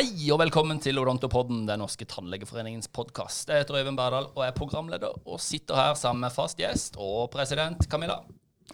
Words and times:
Hei 0.00 0.30
og 0.32 0.38
velkommen 0.40 0.78
til 0.80 0.96
Odontopodden, 0.96 1.66
den 1.68 1.82
norske 1.82 2.06
tannlegeforeningens 2.08 2.88
podkast. 2.88 3.50
Jeg 3.52 3.60
heter 3.60 3.76
Øyvind 3.82 3.98
Berdal 3.98 4.30
og 4.30 4.38
er 4.46 4.54
programleder, 4.56 5.18
og 5.28 5.42
sitter 5.44 5.76
her 5.76 5.98
sammen 6.00 6.24
med 6.24 6.32
fast 6.32 6.56
gjest 6.56 6.96
og 6.96 7.26
president 7.34 7.84
Camilla. 7.84 8.16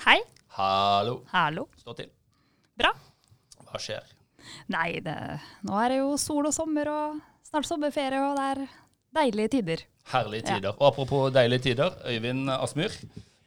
Hei. 0.05 0.21
Hallo. 0.55 1.17
Hallo. 1.33 1.65
Stå 1.81 1.97
til. 1.99 2.13
Bra. 2.79 2.93
Hva 3.73 3.83
skjer? 3.83 4.07
Nei, 4.71 5.01
det, 5.03 5.17
nå 5.67 5.75
er 5.83 5.97
det 5.97 5.99
jo 5.99 6.15
sol 6.29 6.47
og 6.47 6.55
sommer 6.55 6.93
og 6.95 7.19
snart 7.51 7.67
sommerferie, 7.73 8.23
og 8.23 8.39
det 8.39 8.47
er 8.53 8.63
deilige 9.19 9.55
tider. 9.59 9.85
Herlige 10.15 10.47
tider. 10.53 10.79
Og 10.79 10.93
apropos 10.93 11.35
deilige 11.35 11.73
tider, 11.73 11.99
Øyvind 12.07 12.55
Asmyr. 12.55 12.95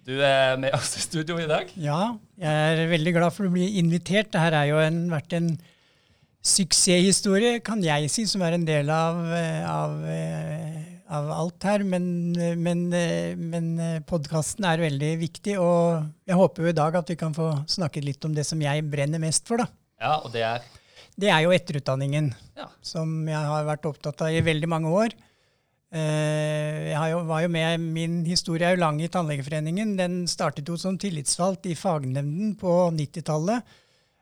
Du 0.04 0.18
er 0.20 0.60
med 0.60 0.76
oss 0.76 0.98
i 1.00 1.08
studio 1.08 1.40
i 1.40 1.48
dag. 1.48 1.72
Ja, 1.80 2.18
jeg 2.44 2.76
er 2.76 2.88
veldig 2.92 3.20
glad 3.22 3.40
for 3.40 3.48
å 3.48 3.56
bli 3.56 3.78
invitert. 3.80 4.34
Dette 4.36 4.58
har 4.60 4.68
jo 4.68 4.84
en, 4.84 5.06
vært 5.16 5.40
en 5.40 5.54
suksesshistorie, 6.46 7.60
kan 7.66 7.82
jeg 7.84 8.10
si, 8.12 8.26
som 8.30 8.44
er 8.46 8.56
en 8.56 8.66
del 8.68 8.90
av, 8.94 9.20
av, 9.68 9.96
av 11.20 11.32
alt 11.36 11.68
her. 11.68 11.84
Men, 11.88 12.06
men, 12.62 12.86
men 13.40 13.70
podkasten 14.10 14.68
er 14.70 14.86
veldig 14.86 15.14
viktig, 15.24 15.58
og 15.60 16.06
jeg 16.30 16.40
håper 16.40 16.66
jo 16.66 16.74
i 16.74 16.80
dag 16.80 17.00
at 17.02 17.12
vi 17.12 17.20
kan 17.20 17.36
få 17.36 17.52
snakket 17.70 18.08
litt 18.08 18.30
om 18.30 18.36
det 18.36 18.48
som 18.48 18.62
jeg 18.64 18.88
brenner 18.88 19.22
mest 19.22 19.48
for. 19.50 19.64
da. 19.64 19.70
Ja, 20.00 20.14
og 20.24 20.32
det 20.36 20.46
er? 20.48 20.68
Det 21.20 21.28
er 21.28 21.44
jo 21.44 21.52
etterutdanningen, 21.52 22.30
ja. 22.56 22.70
som 22.80 23.28
jeg 23.28 23.52
har 23.52 23.66
vært 23.68 23.90
opptatt 23.90 24.22
av 24.24 24.32
i 24.32 24.46
veldig 24.46 24.70
mange 24.72 24.94
år. 24.96 25.16
Jeg 25.90 27.12
jo, 27.12 27.24
var 27.26 27.42
jo 27.42 27.50
med, 27.50 27.82
Min 27.82 28.20
historie 28.28 28.68
er 28.68 28.76
jo 28.76 28.84
lang 28.84 29.00
i 29.02 29.10
Tannlegeforeningen. 29.10 29.96
Den 29.98 30.22
startet 30.30 30.70
jo 30.70 30.78
som 30.78 31.00
tillitsvalgt 31.02 31.66
i 31.66 31.76
fagnemnden 31.76 32.54
på 32.62 32.76
90-tallet. 32.94 33.66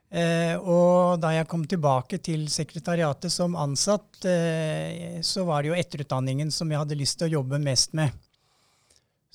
Eh, 0.08 0.56
og 0.56 1.20
da 1.20 1.34
jeg 1.36 1.50
kom 1.52 1.66
tilbake 1.68 2.22
til 2.24 2.46
sekretariatet 2.52 3.34
som 3.34 3.58
ansatt, 3.60 4.24
eh, 4.24 5.20
så 5.20 5.44
var 5.48 5.64
det 5.64 5.74
jo 5.74 5.80
etterutdanningen 5.80 6.52
som 6.54 6.72
jeg 6.72 6.80
hadde 6.80 7.00
lyst 7.00 7.20
til 7.20 7.28
å 7.28 7.42
jobbe 7.42 7.60
mest 7.60 7.98
med. 7.98 8.16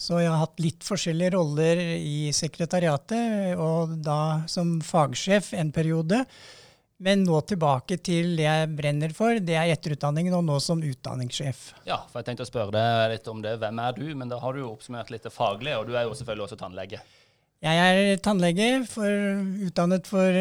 Så 0.03 0.19
jeg 0.23 0.33
har 0.33 0.41
hatt 0.41 0.59
litt 0.65 0.83
forskjellige 0.83 1.35
roller 1.37 1.79
i 2.01 2.33
sekretariatet, 2.35 3.55
og 3.61 3.99
da 4.03 4.49
som 4.51 4.81
fagsjef 4.83 5.53
en 5.55 5.71
periode. 5.75 6.25
Men 7.03 7.25
nå 7.27 7.41
tilbake 7.47 7.99
til 7.99 8.37
det 8.39 8.47
jeg 8.47 8.71
brenner 8.79 9.13
for, 9.15 9.37
det 9.43 9.57
er 9.59 9.73
etterutdanningen, 9.75 10.35
og 10.39 10.45
nå 10.47 10.59
som 10.63 10.83
utdanningssjef. 10.87 11.63
Ja, 11.87 12.01
for 12.09 12.21
jeg 12.21 12.31
tenkte 12.31 12.47
å 12.47 12.51
spørre 12.51 12.75
deg 12.75 13.17
litt 13.17 13.31
om 13.31 13.43
det. 13.45 13.57
Hvem 13.63 13.81
er 13.83 13.97
du? 13.99 14.05
Men 14.15 14.31
da 14.31 14.39
har 14.43 14.55
du 14.55 14.63
jo 14.63 14.71
oppsummert 14.73 15.11
litt 15.11 15.27
det 15.27 15.35
faglige, 15.35 15.81
og 15.81 15.91
du 15.91 15.97
er 15.99 16.07
jo 16.07 16.15
selvfølgelig 16.19 16.47
også 16.49 16.61
tannlege. 16.63 17.03
Jeg 17.63 17.79
er 17.79 18.17
tannlege, 18.19 18.81
for, 18.91 19.09
utdannet 19.63 20.09
for 20.11 20.39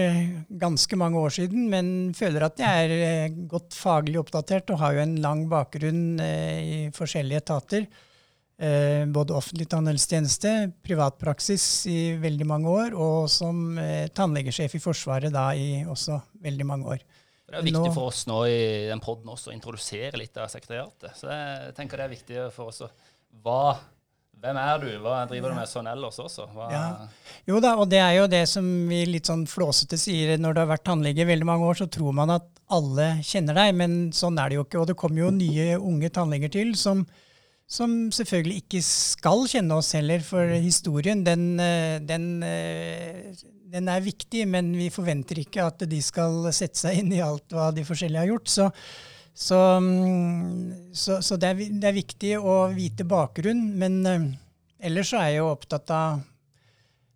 ganske 0.57 0.97
mange 0.97 1.19
år 1.21 1.35
siden, 1.35 1.67
men 1.69 1.91
føler 2.17 2.47
at 2.47 2.57
jeg 2.57 2.87
er 2.87 2.93
eh, 2.95 3.35
godt 3.51 3.77
faglig 3.77 4.17
oppdatert 4.23 4.73
og 4.73 4.81
har 4.81 4.95
jo 4.95 5.03
en 5.03 5.13
lang 5.21 5.43
bakgrunn 5.51 6.17
eh, 6.17 6.57
i 6.61 6.79
forskjellige 6.95 7.43
etater. 7.43 7.85
Eh, 8.57 9.05
både 9.05 9.37
offentlig 9.37 9.69
tannhelsetjeneste, 9.69 10.55
privatpraksis 10.81 11.67
i 11.93 11.99
veldig 12.25 12.49
mange 12.49 12.73
år, 12.73 12.97
og 12.97 13.29
som 13.29 13.77
tannlegesjef 14.17 14.79
i 14.79 14.81
Forsvaret 14.81 15.29
da 15.33 15.51
i 15.53 15.85
også 15.85 16.17
veldig 16.41 16.69
mange 16.73 16.97
år. 16.97 17.07
Det 17.51 17.59
er 17.59 17.69
viktig 17.69 17.93
for 17.93 18.09
oss 18.09 18.25
nå 18.31 18.41
i 18.49 18.59
den 18.89 19.01
poden 19.03 19.29
også 19.29 19.53
å 19.53 19.57
introdusere 19.59 20.17
litt 20.17 20.41
av 20.41 20.49
sekretariatet. 20.49 21.13
Så 21.21 21.29
jeg 21.29 21.73
tenker 21.77 22.01
det 22.01 22.09
er 22.09 22.17
viktig 22.17 22.45
for 22.57 22.73
oss 22.73 22.81
å 22.81 22.89
Hva 23.45 23.75
hvem 24.41 24.57
er 24.57 24.79
du? 24.81 24.87
Hva 25.03 25.19
driver 25.29 25.53
du 25.53 25.57
med 25.59 25.69
sånn 25.69 25.87
ellers 25.91 26.17
også? 26.21 26.47
Ja. 26.71 26.85
Jo 27.45 27.59
da, 27.61 27.75
og 27.77 27.91
det 27.91 27.99
er 28.01 28.15
jo 28.17 28.29
det 28.31 28.41
som 28.49 28.65
vi 28.89 29.03
litt 29.05 29.29
sånn 29.29 29.43
flåsete 29.49 29.99
sier. 30.01 30.33
Når 30.41 30.55
du 30.55 30.61
har 30.63 30.71
vært 30.71 30.85
tannlege 30.87 31.27
veldig 31.29 31.45
mange 31.45 31.67
år, 31.69 31.77
så 31.83 31.87
tror 31.91 32.15
man 32.17 32.33
at 32.33 32.47
alle 32.73 33.11
kjenner 33.25 33.59
deg, 33.59 33.75
men 33.77 33.99
sånn 34.15 34.39
er 34.41 34.49
det 34.49 34.57
jo 34.57 34.63
ikke. 34.65 34.79
Og 34.81 34.89
det 34.89 34.97
kommer 34.97 35.27
jo 35.27 35.35
nye 35.35 35.75
unge 35.77 36.09
tannleger 36.15 36.53
til 36.55 36.73
som, 36.79 37.03
som 37.69 37.95
selvfølgelig 38.17 38.63
ikke 38.63 38.81
skal 38.87 39.45
kjenne 39.51 39.77
oss 39.77 39.93
heller, 39.99 40.25
for 40.25 40.55
historien 40.57 41.21
den, 41.27 41.45
eh, 41.61 41.99
den, 42.01 42.27
eh, 42.47 43.45
den, 43.71 43.93
er 43.93 44.09
viktig, 44.09 44.47
men 44.49 44.73
vi 44.73 44.89
forventer 44.93 45.43
ikke 45.43 45.69
at 45.69 45.85
de 45.85 46.01
skal 46.01 46.49
sette 46.49 46.81
seg 46.81 47.03
inn 47.03 47.13
i 47.13 47.21
alt 47.21 47.53
hva 47.53 47.69
de 47.75 47.85
forskjellige 47.85 48.25
har 48.25 48.33
gjort. 48.33 48.55
Så 48.57 48.71
så, 49.41 49.57
mm, 49.81 50.93
så, 50.93 51.21
så 51.21 51.37
det, 51.41 51.47
er, 51.47 51.61
det, 51.71 51.87
er, 51.87 51.95
viktig 51.95 52.35
å 52.37 52.57
vite 52.75 53.07
bakgrunnen. 53.09 53.71
Men 53.81 53.95
uh, 54.05 54.27
ellers 54.85 55.09
så 55.09 55.21
er 55.21 55.31
jeg 55.31 55.39
jo 55.39 55.47
opptatt 55.49 55.93
av, 55.97 56.19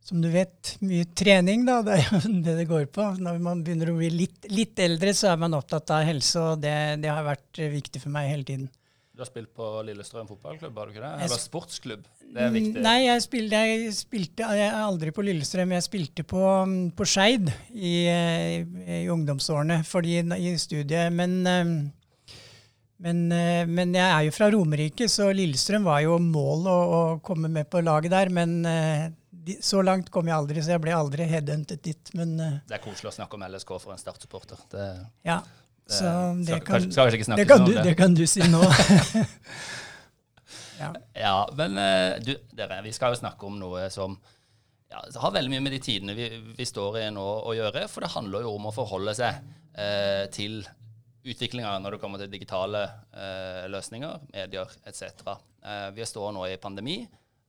som 0.06 0.24
du 0.24 0.32
vet, 0.34 0.72
mye 0.82 1.06
trening. 1.14 1.68
da, 1.68 1.82
Det 1.86 2.00
er 2.00 2.08
jo 2.08 2.22
det 2.48 2.56
det 2.64 2.70
går 2.72 2.88
på. 2.96 3.12
Når 3.22 3.38
man 3.46 3.62
begynner 3.66 3.92
å 3.94 4.00
bli 4.00 4.10
litt, 4.10 4.48
litt 4.50 4.82
eldre, 4.82 5.14
så 5.14 5.30
er 5.36 5.44
man 5.44 5.54
opptatt 5.54 5.94
av 5.94 6.08
helse, 6.08 6.42
og 6.42 6.64
det, 6.64 6.74
det, 7.04 7.12
har 7.14 7.28
vært 7.28 7.62
viktig 7.76 8.02
for 8.02 8.14
meg 8.16 8.32
hele 8.32 8.48
tiden. 8.48 8.72
Du 9.16 9.22
har 9.22 9.30
spilt 9.30 9.52
på 9.56 9.68
Lillestrøm 9.86 10.26
fotballklubb, 10.28 10.80
har 10.82 10.90
du 10.90 10.96
ikke 10.96 11.04
det? 11.04 11.12
Eller 11.28 11.40
sportsklubb? 11.40 12.08
Det 12.26 12.42
er 12.42 12.50
viktig. 12.52 12.82
Nei, 12.84 12.96
jeg 13.04 13.22
spilte, 13.24 13.60
jeg 13.70 13.94
spilte 13.96 14.50
jeg 14.58 14.72
aldri 14.76 15.14
på 15.16 15.24
Lillestrøm. 15.24 15.76
Jeg 15.78 15.86
spilte 15.86 16.26
på, 16.28 16.42
på 16.98 17.08
Skeid 17.08 17.54
i, 17.70 17.94
i, 18.10 18.98
ungdomsårene 19.14 19.78
fordi, 19.88 20.18
i 20.42 20.56
studiet. 20.60 21.14
Men 21.16 21.38
men, 22.98 23.32
eh, 23.32 23.68
men, 23.68 23.92
jeg 23.96 24.08
er 24.08 24.24
jo 24.28 24.34
fra 24.36 24.48
Romerike, 24.54 25.08
så 25.12 25.28
Lillestrøm 25.36 25.84
var 25.88 26.00
jo 26.06 26.16
målet 26.22 26.72
å, 26.72 26.80
å, 26.98 27.00
komme 27.26 27.52
med 27.52 27.68
på 27.72 27.82
laget 27.84 28.14
der. 28.14 28.32
Men 28.34 28.58
eh, 28.70 29.08
de, 29.30 29.58
så 29.64 29.84
langt 29.84 30.12
kom 30.14 30.30
jeg 30.32 30.38
aldri, 30.38 30.64
så 30.64 30.76
jeg 30.76 30.84
ble 30.86 30.96
aldri 30.96 31.28
headhuntet 31.30 31.84
dit. 31.84 32.14
Men, 32.18 32.36
uh, 32.40 32.58
det 32.70 32.80
er 32.80 32.84
koselig 32.84 33.12
å 33.12 33.16
snakke 33.18 33.38
om 33.38 33.44
LSK 33.50 33.74
for 33.76 33.96
en 33.96 34.02
startsupporter. 34.02 34.62
Det, 34.72 34.86
Ja, 35.28 35.42
så 35.86 36.06
det, 36.42 36.64
kan, 36.66 36.88
skal, 36.90 37.12
skal 37.14 37.38
det, 37.38 37.46
kan 37.46 37.66
du, 37.68 37.76
det 37.78 37.94
kan 38.00 38.16
du 38.18 38.24
si 38.26 38.42
nå. 38.50 38.64
ja. 40.82 40.90
ja. 41.14 41.36
men 41.60 41.78
du, 42.26 42.32
dere, 42.58 42.80
vi 42.82 42.96
skal 42.96 43.14
jo 43.14 43.20
snakke 43.20 43.46
om 43.46 43.60
noe 43.62 43.86
som 43.94 44.16
ja, 44.90 45.04
har 45.22 45.36
veldig 45.36 45.52
mye 45.52 45.66
med 45.68 45.76
de 45.76 45.82
tidene 45.84 46.16
vi, 46.18 46.30
vi 46.58 46.66
står 46.66 47.04
i 47.04 47.06
nå 47.14 47.26
å 47.46 47.54
gjøre. 47.58 47.86
For 47.92 48.06
det 48.06 48.14
handler 48.16 48.48
jo 48.48 48.56
om 48.56 48.70
å 48.70 48.74
forholde 48.74 49.14
seg 49.18 49.44
eh, 49.78 50.26
til 50.34 50.64
utviklinga 51.26 51.74
når 51.82 51.96
det 51.96 52.02
kommer 52.02 52.22
til 52.22 52.32
digitale 52.32 52.84
eh, 53.16 53.66
løsninger, 53.72 54.28
medier 54.34 54.74
etc. 54.86 55.32
Eh, 55.66 55.90
vi 55.96 56.08
står 56.08 56.34
nå 56.36 56.46
i 56.50 56.58
pandemi. 56.62 57.00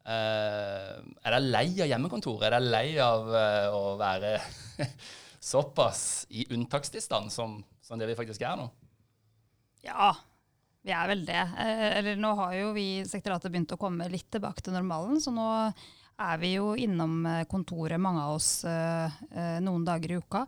Eh, 0.07 0.93
er 0.95 1.35
dere 1.35 1.43
lei 1.43 1.69
av 1.83 1.91
hjemmekontor? 1.91 2.47
Er 2.47 2.57
dere 2.57 2.73
lei 2.73 2.87
av 3.03 3.27
eh, 3.35 3.75
å 3.75 3.97
være 4.01 4.37
såpass 5.53 6.27
i 6.31 6.47
unntakstilstand 6.55 7.33
som, 7.35 7.59
som, 7.83 7.99
det 7.99 8.09
vi 8.13 8.19
faktisk 8.19 8.45
er 8.47 8.57
nå? 8.61 8.71
Ja, 9.87 10.13
vi 10.87 10.95
er 10.95 11.11
vel 11.11 11.27
det. 11.27 11.43
Eh, 11.43 11.89
eller 11.99 12.23
nå 12.23 12.33
har 12.39 12.55
jo 12.55 12.73
vi 12.77 12.87
i 13.01 13.05
sekretariatet 13.09 13.53
begynt 13.53 13.77
å 13.77 13.81
komme 13.81 14.09
litt 14.13 14.31
tilbake 14.33 14.65
til 14.65 14.79
normalen, 14.79 15.21
så 15.23 15.35
nå 15.35 15.49
er 16.17 16.39
vi 16.41 16.53
jo 16.55 16.71
innom 16.81 17.27
eh, 17.29 17.45
kontoret, 17.49 18.01
mange 18.01 18.23
av 18.25 18.37
oss, 18.39 18.65
eh, 18.65 19.17
eh, 19.37 19.59
noen 19.65 19.85
dager 19.85 20.13
i 20.13 20.19
uka. 20.21 20.45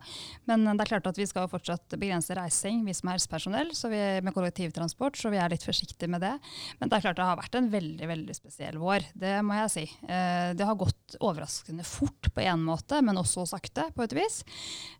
Men 0.48 0.64
det 0.64 0.84
er 0.84 0.92
klart 0.94 1.08
at 1.10 1.18
vi 1.20 1.26
skal 1.28 1.48
fortsatt 1.50 1.96
begrense 2.00 2.34
reising, 2.36 2.80
vi 2.86 2.94
som 2.96 3.10
er 3.10 3.18
helsepersonell, 3.18 3.72
vi, 3.92 4.02
med 4.24 4.34
kollektivtransport, 4.36 5.18
så 5.20 5.32
vi 5.32 5.40
er 5.40 5.52
litt 5.52 5.66
forsiktige 5.66 6.10
med 6.10 6.24
det. 6.24 6.34
Men 6.80 6.88
det 6.88 6.98
er 6.98 7.04
klart 7.04 7.20
det 7.20 7.28
har 7.28 7.40
vært 7.40 7.58
en 7.60 7.70
veldig 7.72 8.08
veldig 8.10 8.36
spesiell 8.36 8.80
vår, 8.80 9.10
det 9.18 9.34
må 9.44 9.58
jeg 9.62 9.72
si. 9.74 9.84
Det 10.08 10.68
har 10.68 10.78
gått 10.78 11.18
overraskende 11.24 11.84
fort 11.86 12.30
på 12.34 12.44
en 12.44 12.64
måte, 12.64 13.00
men 13.04 13.20
også 13.20 13.46
sakte 13.48 13.88
på 13.96 14.06
et 14.06 14.14
vis. 14.16 14.40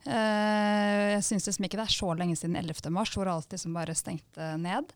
Jeg 0.05 1.25
syns 1.27 1.49
liksom 1.49 1.69
ikke 1.69 1.81
det 1.81 1.87
er 1.89 1.97
så 1.97 2.13
lenge 2.17 2.37
siden 2.39 2.59
11. 2.59 2.91
mars, 2.95 3.15
hvor 3.17 3.31
alt 3.31 3.53
liksom 3.55 3.77
bare 3.77 3.97
stengte 3.99 4.53
ned. 4.61 4.93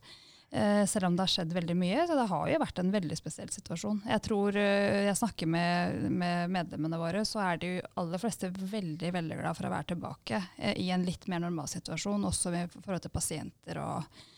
Eh, 0.55 0.87
selv 0.87 1.07
om 1.07 1.15
det 1.17 1.23
har 1.23 1.33
skjedd 1.33 1.53
veldig 1.57 1.75
mye. 1.81 2.03
Så 2.07 2.17
det 2.17 2.27
har 2.29 2.49
jo 2.51 2.59
vært 2.61 2.81
en 2.83 2.93
veldig 2.93 3.17
spesiell 3.17 3.49
situasjon. 3.53 4.03
Jeg 4.05 4.23
tror 4.27 4.57
eh, 4.61 5.07
jeg 5.07 5.17
snakker 5.17 5.49
med, 5.49 6.11
med, 6.13 6.53
medlemmene 6.53 6.99
våre, 7.01 7.23
så 7.25 7.41
er 7.47 7.63
de 7.63 7.71
aller 8.01 8.21
fleste 8.21 8.51
veldig 8.53 9.15
veldig 9.17 9.39
glad 9.41 9.57
for 9.57 9.69
å 9.69 9.73
være 9.73 9.95
tilbake 9.95 10.43
eh, 10.59 10.77
i 10.83 10.91
en 10.93 11.07
litt 11.09 11.25
mer 11.33 11.41
normal 11.47 11.73
situasjon, 11.73 12.29
også 12.29 12.53
i 12.53 12.67
forhold 12.75 13.07
til 13.07 13.15
pasienter. 13.17 13.81
og 13.81 14.29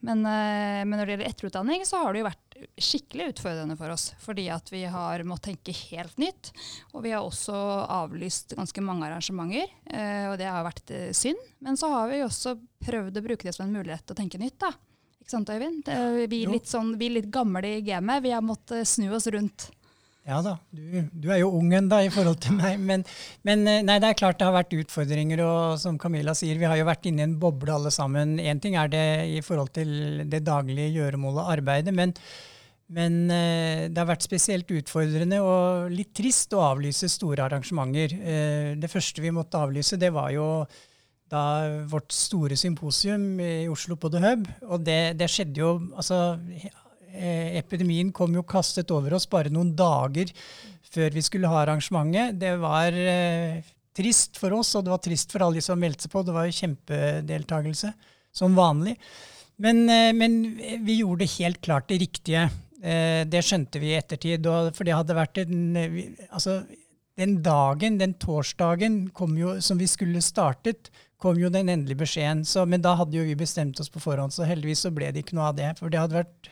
men, 0.00 0.24
men, 0.24 0.94
når 0.96 1.04
det 1.04 1.12
gjelder 1.12 1.28
etterutdanning, 1.28 1.82
så 1.84 1.98
har 2.00 2.14
det 2.14 2.22
jo 2.22 2.26
vært 2.26 2.54
skikkelig 2.80 3.26
utfordrende 3.34 3.76
for 3.76 3.92
oss. 3.92 4.06
Fordi 4.24 4.46
at 4.50 4.72
vi 4.72 4.80
har 4.88 5.22
måttet 5.28 5.60
tenke 5.60 5.74
helt 5.92 6.16
nytt. 6.18 6.50
Og 6.96 7.04
vi 7.04 7.12
har 7.12 7.20
også 7.20 7.52
avlyst 7.84 8.56
ganske 8.56 8.80
mange 8.80 9.04
arrangementer. 9.10 9.68
og 10.32 10.38
det 10.40 10.48
har 10.48 10.64
vært 10.64 10.94
synd. 11.12 11.44
Men 11.60 11.76
så 11.76 11.92
har 11.92 12.08
vi 12.08 12.22
også 12.24 12.56
prøvd 12.80 13.20
å 13.20 13.26
bruke 13.28 13.44
det 13.44 13.52
som 13.52 13.68
en 13.68 13.76
mulighet 13.76 14.08
til 14.08 14.16
å 14.16 14.20
tenke 14.24 14.40
nytt. 14.40 14.56
da. 14.64 14.72
Ikke 15.30 15.36
sant, 15.36 15.50
Øyvind? 15.54 15.90
Vi 16.26 16.40
er 16.42 16.62
sånn, 16.66 16.96
vi 16.98 17.06
er 17.06 17.20
litt 17.20 17.28
gamle 17.30 17.76
i 17.76 17.84
gamet. 17.86 18.24
Vi 18.24 18.32
har 18.34 18.42
måttet 18.42 18.88
snu 18.90 19.12
oss 19.14 19.28
rundt. 19.30 19.68
Ja 20.26 20.40
da, 20.42 20.56
du, 20.74 21.04
du 21.14 21.28
er 21.30 21.38
jo 21.40 21.52
ung 21.54 21.70
ennå 21.74 22.00
i 22.02 22.10
forhold 22.10 22.40
til 22.42 22.56
meg. 22.58 22.80
Men, 22.82 23.04
men, 23.46 23.62
eh, 23.70 23.78
nei, 23.86 24.00
det 24.02 24.10
er 24.10 24.18
klart 24.18 24.40
det 24.40 24.48
har 24.48 24.56
vært 24.56 24.74
utfordringer. 24.74 25.44
Og 25.46 25.78
som 25.78 26.00
Camilla 26.02 26.34
sier, 26.34 26.58
vi 26.58 26.66
har 26.66 26.80
jo 26.80 26.88
vært 26.90 27.06
inne 27.06 27.22
i 27.22 27.28
en 27.28 27.38
boble 27.38 27.76
alle 27.76 27.94
sammen. 27.94 28.40
Én 28.42 28.58
ting 28.58 28.74
er 28.74 28.90
det 28.90 29.06
i 29.30 29.38
forhold 29.46 29.70
til 29.78 30.24
det 30.26 30.42
daglige 30.50 30.90
gjøremålet 30.98 31.54
arbeidet. 31.54 31.94
Men, 31.94 32.16
men 32.90 33.22
eh, 33.30 33.86
det 33.86 34.02
har 34.02 34.10
vært 34.10 34.26
spesielt 34.26 34.74
utfordrende 34.82 35.40
og 35.46 35.94
litt 35.94 36.10
trist 36.18 36.58
å 36.58 36.66
avlyse 36.72 37.06
store 37.14 37.46
arrangementer. 37.46 38.18
Eh, 38.18 38.70
det 38.82 38.90
første 38.90 39.22
vi 39.22 39.30
måtte 39.38 39.62
avlyse, 39.62 39.94
det 39.94 40.10
var 40.18 40.34
jo 40.34 40.50
da 41.30 41.42
vårt 41.90 42.10
store 42.14 42.58
symposium 42.58 43.38
i 43.40 43.68
Oslo 43.70 43.96
på 44.00 44.10
The 44.12 44.22
Hub. 44.24 44.48
Og 44.68 44.82
det, 44.86 45.00
det 45.20 45.30
skjedde 45.30 45.62
jo 45.62 45.72
Altså, 45.94 46.38
eh, 47.12 47.56
epidemien 47.60 48.10
kom 48.12 48.34
jo 48.34 48.46
kastet 48.46 48.90
over 48.94 49.14
oss 49.18 49.28
bare 49.30 49.52
noen 49.52 49.72
dager 49.78 50.32
før 50.90 51.12
vi 51.14 51.22
skulle 51.22 51.50
ha 51.50 51.62
arrangementet. 51.62 52.38
Det 52.40 52.54
var 52.60 52.96
eh, 52.98 53.60
trist 53.96 54.40
for 54.40 54.54
oss, 54.58 54.72
og 54.74 54.86
det 54.86 54.94
var 54.94 55.02
trist 55.04 55.32
for 55.32 55.44
alle 55.44 55.60
de 55.60 55.64
som 55.64 55.78
meldte 55.80 56.06
seg 56.06 56.14
på. 56.14 56.24
Det 56.26 56.34
var 56.34 56.48
jo 56.48 56.56
kjempedeltakelse, 56.58 57.92
som 58.34 58.58
vanlig. 58.58 58.96
Men, 59.60 59.84
eh, 59.88 60.10
men 60.16 60.40
vi 60.86 61.00
gjorde 61.00 61.30
helt 61.38 61.60
klart 61.62 61.88
det 61.90 62.00
riktige. 62.02 62.48
Eh, 62.82 63.22
det 63.28 63.44
skjønte 63.44 63.80
vi 63.82 63.92
i 63.92 63.98
ettertid. 63.98 64.46
Og, 64.50 64.72
for 64.76 64.88
det 64.88 64.96
hadde 64.96 65.18
vært 65.18 65.42
en 65.44 65.58
altså, 66.30 66.62
Den 67.20 67.42
dagen, 67.44 67.98
den 68.00 68.14
torsdagen 68.16 69.10
jo, 69.36 69.60
som 69.60 69.76
vi 69.76 69.86
skulle 69.90 70.22
startet, 70.24 70.88
kom 71.20 71.38
jo 71.40 71.50
den 71.52 71.68
endelige 71.72 72.02
beskjeden. 72.02 72.44
Så, 72.48 72.64
men 72.68 72.82
da 72.84 72.96
hadde 72.98 73.18
jo 73.18 73.26
vi 73.28 73.36
bestemt 73.38 73.80
oss 73.82 73.92
på 73.92 74.02
forhånd, 74.02 74.34
så 74.34 74.48
heldigvis 74.48 74.86
så 74.86 74.94
ble 74.94 75.12
det 75.12 75.24
ikke 75.24 75.38
noe 75.38 75.50
av 75.52 75.60
det. 75.60 75.74
For 75.80 75.92
det 75.92 76.00
hadde 76.00 76.20
vært 76.22 76.50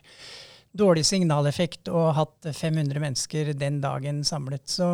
dårlig 0.78 1.06
signaleffekt 1.08 1.88
å 1.90 2.08
ha 2.10 2.14
hatt 2.20 2.52
500 2.52 3.02
mennesker 3.02 3.52
den 3.56 3.80
dagen 3.84 4.22
samlet. 4.26 4.68
Så 4.70 4.92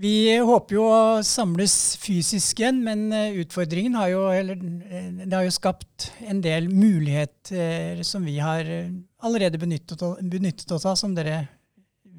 vi 0.00 0.34
håper 0.42 0.74
jo 0.74 0.84
å 0.90 1.02
samles 1.22 1.74
fysisk 2.02 2.58
igjen, 2.58 2.80
men 2.82 3.06
eh, 3.14 3.36
utfordringen 3.44 3.94
har 3.94 4.10
jo, 4.10 4.24
eller, 4.34 4.58
eh, 4.88 5.10
det 5.22 5.36
har 5.36 5.46
jo 5.46 5.54
skapt 5.54 6.08
en 6.26 6.40
del 6.42 6.66
muligheter 6.66 8.02
som 8.06 8.26
vi 8.26 8.40
har 8.42 8.66
eh, 8.66 8.90
allerede 9.22 9.60
benyttet, 9.62 10.02
benyttet 10.18 10.74
oss 10.74 10.88
av, 10.90 10.98
som 10.98 11.14
dere 11.14 11.44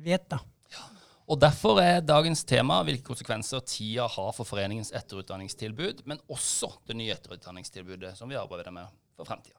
vet. 0.06 0.24
da. 0.32 0.40
Og 1.26 1.40
Derfor 1.42 1.80
er 1.82 2.04
dagens 2.06 2.44
tema 2.46 2.84
hvilke 2.86 3.08
konsekvenser 3.08 3.64
tida 3.66 4.06
har 4.14 4.34
for 4.38 4.46
foreningens 4.46 4.92
etterutdanningstilbud, 4.94 6.04
men 6.06 6.22
også 6.30 6.70
det 6.86 6.98
nye 7.00 7.16
etterutdanningstilbudet 7.16 8.14
som 8.20 8.30
vi 8.30 8.38
arbeider 8.38 8.70
med 8.76 8.92
for 9.18 9.26
fremtida. 9.26 9.58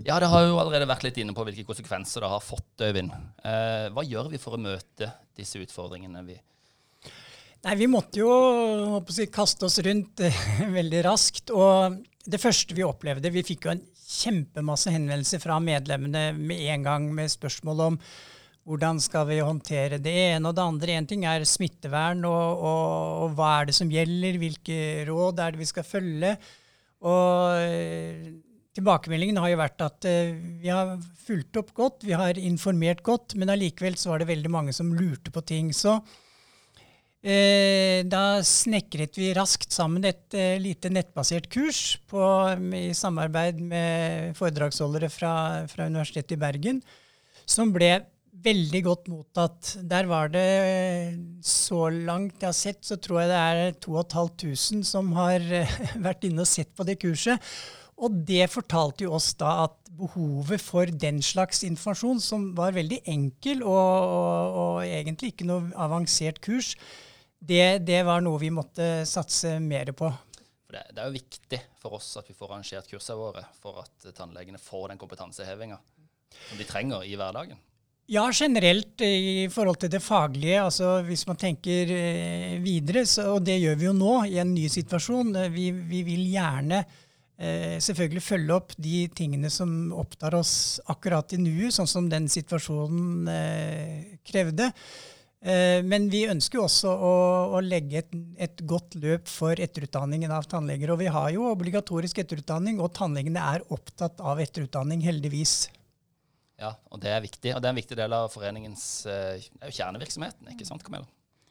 Ja, 0.00 0.16
det 0.18 0.30
har 0.32 0.46
jo 0.48 0.58
allerede 0.58 0.88
vært 0.88 1.04
litt 1.04 1.18
inne 1.20 1.34
på 1.36 1.44
hvilke 1.46 1.66
konsekvenser 1.68 2.24
det 2.24 2.30
har 2.32 2.42
fått, 2.42 2.72
Øyvind. 2.80 3.12
Eh, 3.44 3.86
hva 3.92 4.02
gjør 4.06 4.30
vi 4.32 4.40
for 4.40 4.56
å 4.56 4.60
møte 4.60 5.10
disse 5.36 5.60
utfordringene? 5.60 6.24
vi 6.24 6.38
Nei, 7.60 7.74
Vi 7.76 7.86
måtte 7.92 8.22
jo 8.22 9.02
si, 9.12 9.28
kaste 9.28 9.68
oss 9.68 9.78
rundt 9.84 10.22
eh, 10.24 10.44
veldig 10.78 11.04
raskt. 11.04 11.52
Og 11.52 12.00
det 12.24 12.40
første 12.40 12.76
vi 12.76 12.86
opplevde 12.86 13.32
Vi 13.32 13.44
fikk 13.44 13.68
jo 13.68 13.74
en 13.74 13.84
kjempemasse 14.10 14.92
henvendelser 14.94 15.42
fra 15.42 15.60
medlemmene 15.62 16.30
med 16.36 16.66
en 16.74 16.84
gang 16.86 17.08
med 17.14 17.32
spørsmål 17.32 17.86
om 17.86 17.98
hvordan 18.68 19.00
skal 19.02 19.24
vi 19.30 19.40
håndtere 19.40 19.98
det 20.02 20.12
ene 20.34 20.50
og 20.50 20.56
det 20.56 20.66
andre. 20.66 20.98
Én 21.00 21.08
ting 21.08 21.24
er 21.26 21.46
smittevern, 21.48 22.20
og, 22.28 22.60
og, 22.60 22.90
og, 23.24 23.32
hva 23.38 23.54
er 23.60 23.70
det 23.70 23.76
som 23.78 23.90
gjelder, 23.90 24.38
hvilke 24.38 24.78
råd 25.08 25.40
er 25.42 25.54
det 25.54 25.62
vi 25.62 25.70
skal 25.70 25.86
følge. 25.86 26.36
Og 27.00 27.56
eh, 27.64 28.30
Tilbakemeldingen 28.70 29.40
har 29.42 29.50
jo 29.50 29.58
vært 29.58 29.82
at 29.82 30.06
uh, 30.06 30.36
vi 30.62 30.70
har 30.70 30.92
fulgt 31.24 31.58
opp 31.58 31.72
godt, 31.74 32.04
vi 32.06 32.14
har 32.14 32.38
informert 32.38 33.00
godt, 33.02 33.34
men 33.34 33.50
allikevel 33.50 33.96
så 33.98 34.12
var 34.12 34.22
det 34.22 34.28
veldig 34.28 34.52
mange 34.54 34.74
som 34.76 34.92
lurte 34.94 35.32
på 35.34 35.42
ting. 35.42 35.72
Så 35.74 35.96
da 37.20 38.40
snekret 38.46 39.18
vi 39.20 39.32
raskt 39.36 39.74
sammen 39.76 40.06
et 40.08 40.32
uh, 40.32 40.56
lite 40.56 40.88
nettbasert 40.88 41.50
kurs 41.52 41.98
på, 42.08 42.22
i 42.78 42.94
samarbeid 42.96 43.60
med 43.60 44.38
foredragsholdere 44.38 45.10
fra, 45.12 45.34
fra, 45.68 45.90
Universitetet 45.90 46.38
i 46.38 46.40
Bergen, 46.40 46.80
som 47.44 47.74
ble 47.74 47.98
veldig 48.40 48.80
godt 48.86 49.10
mottatt. 49.12 49.74
Der 49.84 50.08
var 50.08 50.30
det, 50.32 50.46
så 51.44 51.90
langt 51.92 52.40
jeg 52.40 52.48
har 52.48 52.56
sett, 52.56 52.80
så 52.86 52.96
tror 52.96 53.20
jeg 53.20 53.32
det 53.32 53.42
er 53.42 53.76
2500 53.84 54.88
som 54.88 55.12
har 55.18 55.44
vært 56.06 56.24
inne 56.24 56.46
og 56.46 56.48
sett 56.48 56.72
på 56.72 56.86
det 56.88 56.96
kurset. 57.02 57.52
Og 58.00 58.16
det 58.24 58.46
fortalte 58.48 59.04
jo 59.04 59.12
oss 59.18 59.34
da 59.36 59.66
at 59.66 59.76
behovet 60.00 60.62
for 60.62 60.88
den 60.88 61.20
slags 61.24 61.60
informasjon, 61.66 62.20
som 62.22 62.48
var 62.56 62.72
veldig 62.76 63.02
enkel 63.10 63.60
og, 63.66 63.76
og, 63.76 64.58
og 64.62 64.76
egentlig 64.86 65.34
ikke 65.34 65.48
noe 65.50 65.68
avansert 65.76 66.40
kurs, 66.44 66.72
det, 67.40 67.80
det, 67.88 68.02
var 68.04 68.20
noe 68.24 68.40
vi 68.40 68.50
måtte 68.52 69.06
satse 69.08 69.56
mer 69.64 69.92
på. 69.96 70.10
Det, 70.70 70.84
det, 70.92 71.00
er 71.00 71.08
jo 71.08 71.16
viktig 71.16 71.60
for 71.80 71.96
oss 71.98 72.12
at 72.20 72.28
vi 72.28 72.36
får 72.36 72.52
arrangert 72.52 72.90
kursene 72.90 73.18
våre 73.18 73.42
for 73.58 73.80
at 73.82 74.12
tannlegene 74.14 74.60
får 74.60 74.92
den 74.92 75.00
kompetansehevinga 75.00 75.80
som 76.48 76.60
de 76.60 76.68
trenger 76.68 77.04
i 77.08 77.16
hverdagen. 77.18 77.58
Ja, 78.10 78.24
generelt 78.34 79.02
i 79.06 79.46
forhold 79.52 79.78
til 79.78 79.90
det 79.92 80.00
faglige. 80.02 80.62
altså 80.62 80.96
Hvis 81.06 81.22
man 81.28 81.38
tenker 81.38 81.92
eh, 81.94 82.56
videre, 82.62 83.04
så, 83.06 83.36
og 83.36 83.44
det 83.46 83.60
gjør 83.60 83.76
vi 83.78 83.86
jo 83.86 83.92
nå 83.94 84.14
i 84.26 84.40
en 84.42 84.50
ny 84.50 84.66
situasjon. 84.70 85.30
Vi, 85.54 85.68
vi 85.70 86.02
vil 86.08 86.24
gjerne 86.32 86.80
eh, 86.82 87.78
selvfølgelig 87.78 88.24
følge 88.26 88.56
opp 88.56 88.74
de 88.82 89.04
tingene 89.14 89.50
som 89.54 89.92
opptar 89.94 90.34
oss 90.40 90.80
akkurat 90.90 91.36
i 91.36 91.38
nuet, 91.38 91.76
sånn 91.76 91.90
som 91.90 92.10
den 92.10 92.26
situasjonen 92.30 93.30
eh, 93.30 94.18
krevde. 94.26 94.72
Eh, 95.40 95.80
men 95.82 96.10
vi 96.12 96.26
ønsker 96.28 96.60
også 96.60 96.90
å, 96.92 97.12
å 97.56 97.60
legge 97.64 98.02
et, 98.02 98.16
et, 98.36 98.60
godt 98.68 98.98
løp 99.00 99.28
for 99.30 99.56
etterutdanningen 99.56 100.32
av 100.36 100.44
tannleger. 100.50 100.92
Og 100.92 101.00
vi 101.00 101.08
har 101.12 101.30
jo 101.32 101.48
obligatorisk 101.48 102.20
etterutdanning, 102.20 102.80
og 102.80 102.92
tannlegene 102.96 103.44
er 103.54 103.64
opptatt 103.72 104.20
av 104.20 104.42
etterutdanning, 104.42 105.00
heldigvis. 105.06 105.70
Ja, 106.60 106.74
og 106.92 107.00
det 107.00 107.14
er 107.14 107.24
viktig. 107.24 107.54
Og 107.54 107.62
det 107.62 107.70
er 107.70 107.72
en 107.72 107.80
viktig 107.80 107.96
del 107.96 108.16
av 108.18 108.28
foreningens 108.34 108.84
eh, 109.08 109.48
kjernevirksomheten, 109.64 110.52
ikke 110.52 110.68
sant 110.68 110.84
Camilla? 110.84 111.08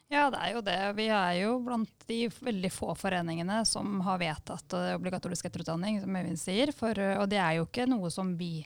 Ja, 0.09 0.27
det 0.33 0.41
er 0.41 0.53
jo 0.55 0.61
det. 0.65 0.77
Vi 0.97 1.05
er 1.13 1.33
jo 1.43 1.55
blant 1.61 2.05
de 2.09 2.23
veldig 2.33 2.71
få 2.73 2.93
foreningene 2.97 3.59
som 3.69 3.99
har 4.05 4.21
vedtatt 4.21 4.73
obligatorisk 4.95 5.45
etterutdanning, 5.49 5.99
som 6.01 6.15
Øyvind 6.17 6.41
sier. 6.41 6.71
For, 6.73 6.97
og 7.21 7.27
det 7.29 7.37
er 7.37 7.59
jo 7.59 7.67
ikke 7.67 7.85
noe 7.89 8.09
som 8.13 8.31
vi 8.37 8.63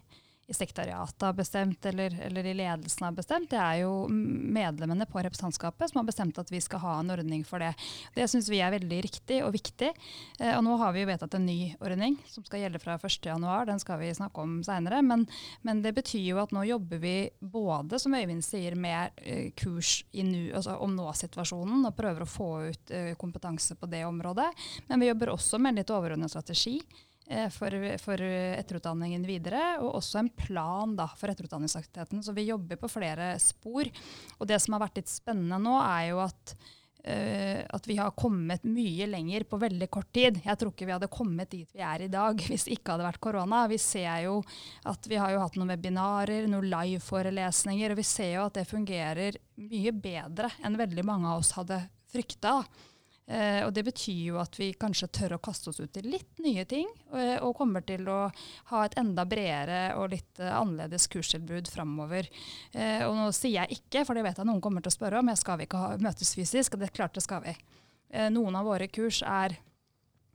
i 0.48 0.54
sekretariatet 0.54 1.22
har 1.22 1.34
bestemt, 1.34 1.86
eller, 1.86 2.19
eller, 2.22 2.45
i 2.45 2.54
ledelsen 2.54 3.06
har 3.06 3.16
bestemt. 3.16 3.50
Det 3.51 3.60
er 3.60 3.78
jo 3.84 4.07
medlemmene 4.12 5.06
på 5.07 5.22
representantskapet 5.24 5.90
som 5.90 6.01
har 6.01 6.07
bestemt 6.10 6.40
at 6.40 6.51
vi 6.51 6.60
skal 6.62 6.81
ha 6.84 6.95
en 7.00 7.13
ordning 7.16 7.45
for 7.48 7.63
det. 7.63 7.72
Det 8.16 8.28
syns 8.28 8.50
vi 8.51 8.60
er 8.60 8.74
veldig 8.74 9.00
riktig 9.06 9.40
og 9.45 9.54
viktig. 9.56 9.94
Eh, 10.40 10.51
og 10.57 10.66
nå 10.68 10.75
har 10.81 10.92
vi 10.95 11.06
jo 11.06 11.10
vedtatt 11.10 11.38
en 11.38 11.48
ny 11.48 11.57
ordning 11.80 12.18
som 12.28 12.44
skal 12.44 12.66
gjelde 12.66 12.81
fra 12.84 12.98
1.1. 13.00 13.48
Den 13.69 13.80
skal 13.84 14.01
vi 14.01 14.12
snakke 14.18 14.44
om 14.44 14.57
seinere. 14.68 15.00
Men, 15.06 15.25
men, 15.63 15.84
det 15.86 15.95
betyr 15.95 16.28
jo 16.34 16.44
at 16.44 16.51
nå 16.56 16.66
jobber 16.68 17.00
vi 17.04 17.16
både, 17.40 18.01
som 18.04 18.16
Øyvind 18.19 18.44
sier, 18.44 18.75
med 18.75 19.16
eh, 19.23 19.50
kurs 19.56 20.02
nu, 20.12 20.52
altså 20.56 20.76
om 20.83 20.92
nå-situasjonen 20.97 21.88
og 21.88 21.95
prøver 21.95 22.28
å 22.28 22.30
få 22.30 22.52
ut 22.68 22.94
eh, 22.94 23.14
kompetanse 23.19 23.80
på 23.80 23.88
det 23.92 24.04
området. 24.09 24.52
Men 24.92 25.00
vi 25.00 25.12
jobber 25.12 25.33
også 25.38 25.62
med 25.62 25.73
en 25.73 25.83
litt 25.83 25.95
overordnet 25.95 26.35
strategi 26.35 26.78
for, 27.53 27.73
for, 28.03 28.21
etterutdanningen 28.23 29.23
videre, 29.27 29.63
og 29.81 29.97
også 30.01 30.19
en 30.21 30.30
plan 30.35 30.95
da, 30.97 31.07
for 31.18 31.31
etterutdanningsaktiviteten. 31.31 32.23
Så 32.23 32.35
vi 32.35 32.49
jobber 32.49 32.80
på 32.81 32.92
flere 32.92 33.33
spor. 33.42 33.89
Og 34.39 34.47
det 34.49 34.59
som 34.61 34.75
har 34.75 34.83
vært 34.85 35.01
litt 35.01 35.11
spennende 35.11 35.59
nå, 35.61 35.77
er 35.81 36.09
jo 36.11 36.19
at, 36.23 36.53
uh, 37.07 37.63
at 37.77 37.89
vi 37.89 37.97
har 38.01 38.13
kommet 38.19 38.68
mye 38.68 39.07
lenger 39.09 39.47
på 39.49 39.61
veldig 39.63 39.89
kort 39.94 40.11
tid. 40.15 40.42
Jeg 40.44 40.59
tror 40.59 40.73
ikke 40.73 40.89
vi 40.89 40.95
hadde 40.97 41.11
kommet 41.15 41.53
dit 41.56 41.73
vi 41.73 41.83
er 41.85 42.06
i 42.06 42.11
dag 42.11 42.44
hvis 42.49 42.68
det 42.68 42.77
ikke 42.77 42.97
hadde 42.97 43.07
vært 43.07 43.23
korona. 43.23 43.65
Vi 43.71 43.80
ser 43.81 44.27
jo 44.27 44.37
at 44.92 45.09
vi 45.09 45.19
har 45.23 45.33
jo 45.33 45.44
hatt 45.45 45.59
noen 45.59 45.73
webinarer, 45.73 46.49
noen 46.51 46.69
live-forelesninger, 46.75 47.95
og 47.95 48.03
vi 48.03 48.09
ser 48.13 48.35
jo 48.37 48.47
at 48.49 48.59
det 48.59 48.69
fungerer 48.69 49.39
mye 49.63 49.95
bedre 49.95 50.51
enn 50.63 50.80
veldig 50.80 51.07
mange 51.07 51.31
av 51.31 51.44
oss 51.45 51.56
hadde 51.56 51.85
frykta. 52.13 52.59
Eh, 53.25 53.61
og 53.63 53.71
det 53.71 53.85
betyr 53.87 54.33
jo 54.33 54.39
at 54.42 54.57
vi 54.59 54.73
kanskje 54.75 55.07
tør 55.15 55.37
å 55.37 55.42
kaste 55.44 55.71
oss 55.71 55.80
ut 55.80 55.99
i 55.99 56.03
litt 56.03 56.42
nye 56.44 56.65
ting, 56.68 56.89
og, 57.13 57.19
eh, 57.21 57.37
og 57.39 57.56
kommer 57.56 57.85
til 57.87 58.03
å 58.11 58.19
ha 58.73 58.81
et 58.83 58.97
enda 58.99 59.23
bredere 59.23 59.95
og 59.95 60.11
litt 60.11 60.42
uh, 60.44 60.57
annerledes 60.59 61.07
kurstilbud 61.07 61.71
framover. 61.71 62.27
Eh, 62.73 63.06
og 63.07 63.15
nå 63.15 63.30
sier 63.31 63.61
jeg 63.61 63.80
ikke, 63.80 64.03
for 64.03 64.19
det 64.19 64.25
vet 64.27 64.42
jeg 64.42 64.49
noen 64.49 64.61
kommer 64.63 64.83
til 64.83 64.92
å 64.92 64.97
spørre 64.97 65.21
om, 65.23 65.31
jeg 65.31 65.39
skal 65.39 65.61
vi 65.61 65.69
ikke 65.69 65.83
ha, 65.85 65.94
møtes 66.03 66.35
fysisk? 66.35 66.75
Og 66.75 66.83
det 66.83 66.92
klart 66.95 67.15
det 67.15 67.23
skal 67.23 67.45
vi. 67.45 67.56
Eh, 68.11 68.27
noen 68.33 68.59
av 68.59 68.68
våre 68.68 68.92
kurs 68.92 69.23
er 69.23 69.56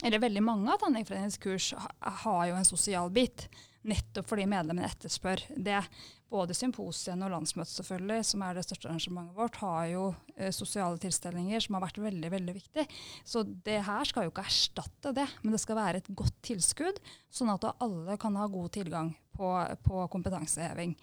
eller 0.05 0.23
veldig 0.23 0.43
mange 0.47 0.71
av 0.71 0.79
Tannlegeforeningens 0.79 1.41
kurs 1.43 1.73
ha, 1.75 1.89
har 2.23 2.45
jo 2.51 2.59
en 2.59 2.67
sosial 2.67 3.11
bit. 3.11 3.49
Nettopp 3.87 4.27
fordi 4.27 4.47
medlemmene 4.51 4.89
etterspør 4.89 5.45
det. 5.55 5.81
Både 6.29 6.53
symposien 6.57 7.23
og 7.25 7.31
landsmøtet, 7.33 7.73
selvfølgelig, 7.79 8.25
som 8.27 8.43
er 8.45 8.59
det 8.59 8.65
største 8.67 8.89
arrangementet 8.91 9.39
vårt, 9.39 9.61
har 9.63 9.85
jo 9.89 10.03
eh, 10.37 10.51
sosiale 10.53 10.99
tilstelninger 11.01 11.63
som 11.65 11.79
har 11.79 11.87
vært 11.87 12.01
veldig 12.03 12.33
veldig 12.35 12.57
viktig. 12.59 12.85
Så 13.25 13.45
det 13.47 13.79
her 13.87 14.11
skal 14.11 14.27
jo 14.27 14.33
ikke 14.35 14.45
erstatte 14.51 15.15
det, 15.17 15.29
men 15.41 15.55
det 15.55 15.63
skal 15.63 15.79
være 15.79 16.03
et 16.03 16.11
godt 16.19 16.37
tilskudd, 16.45 16.99
sånn 17.33 17.55
at 17.55 17.65
alle 17.79 18.19
kan 18.21 18.37
ha 18.37 18.49
god 18.51 18.75
tilgang 18.77 19.15
på, 19.39 19.55
på 19.87 20.05
kompetanseheving. 20.13 20.99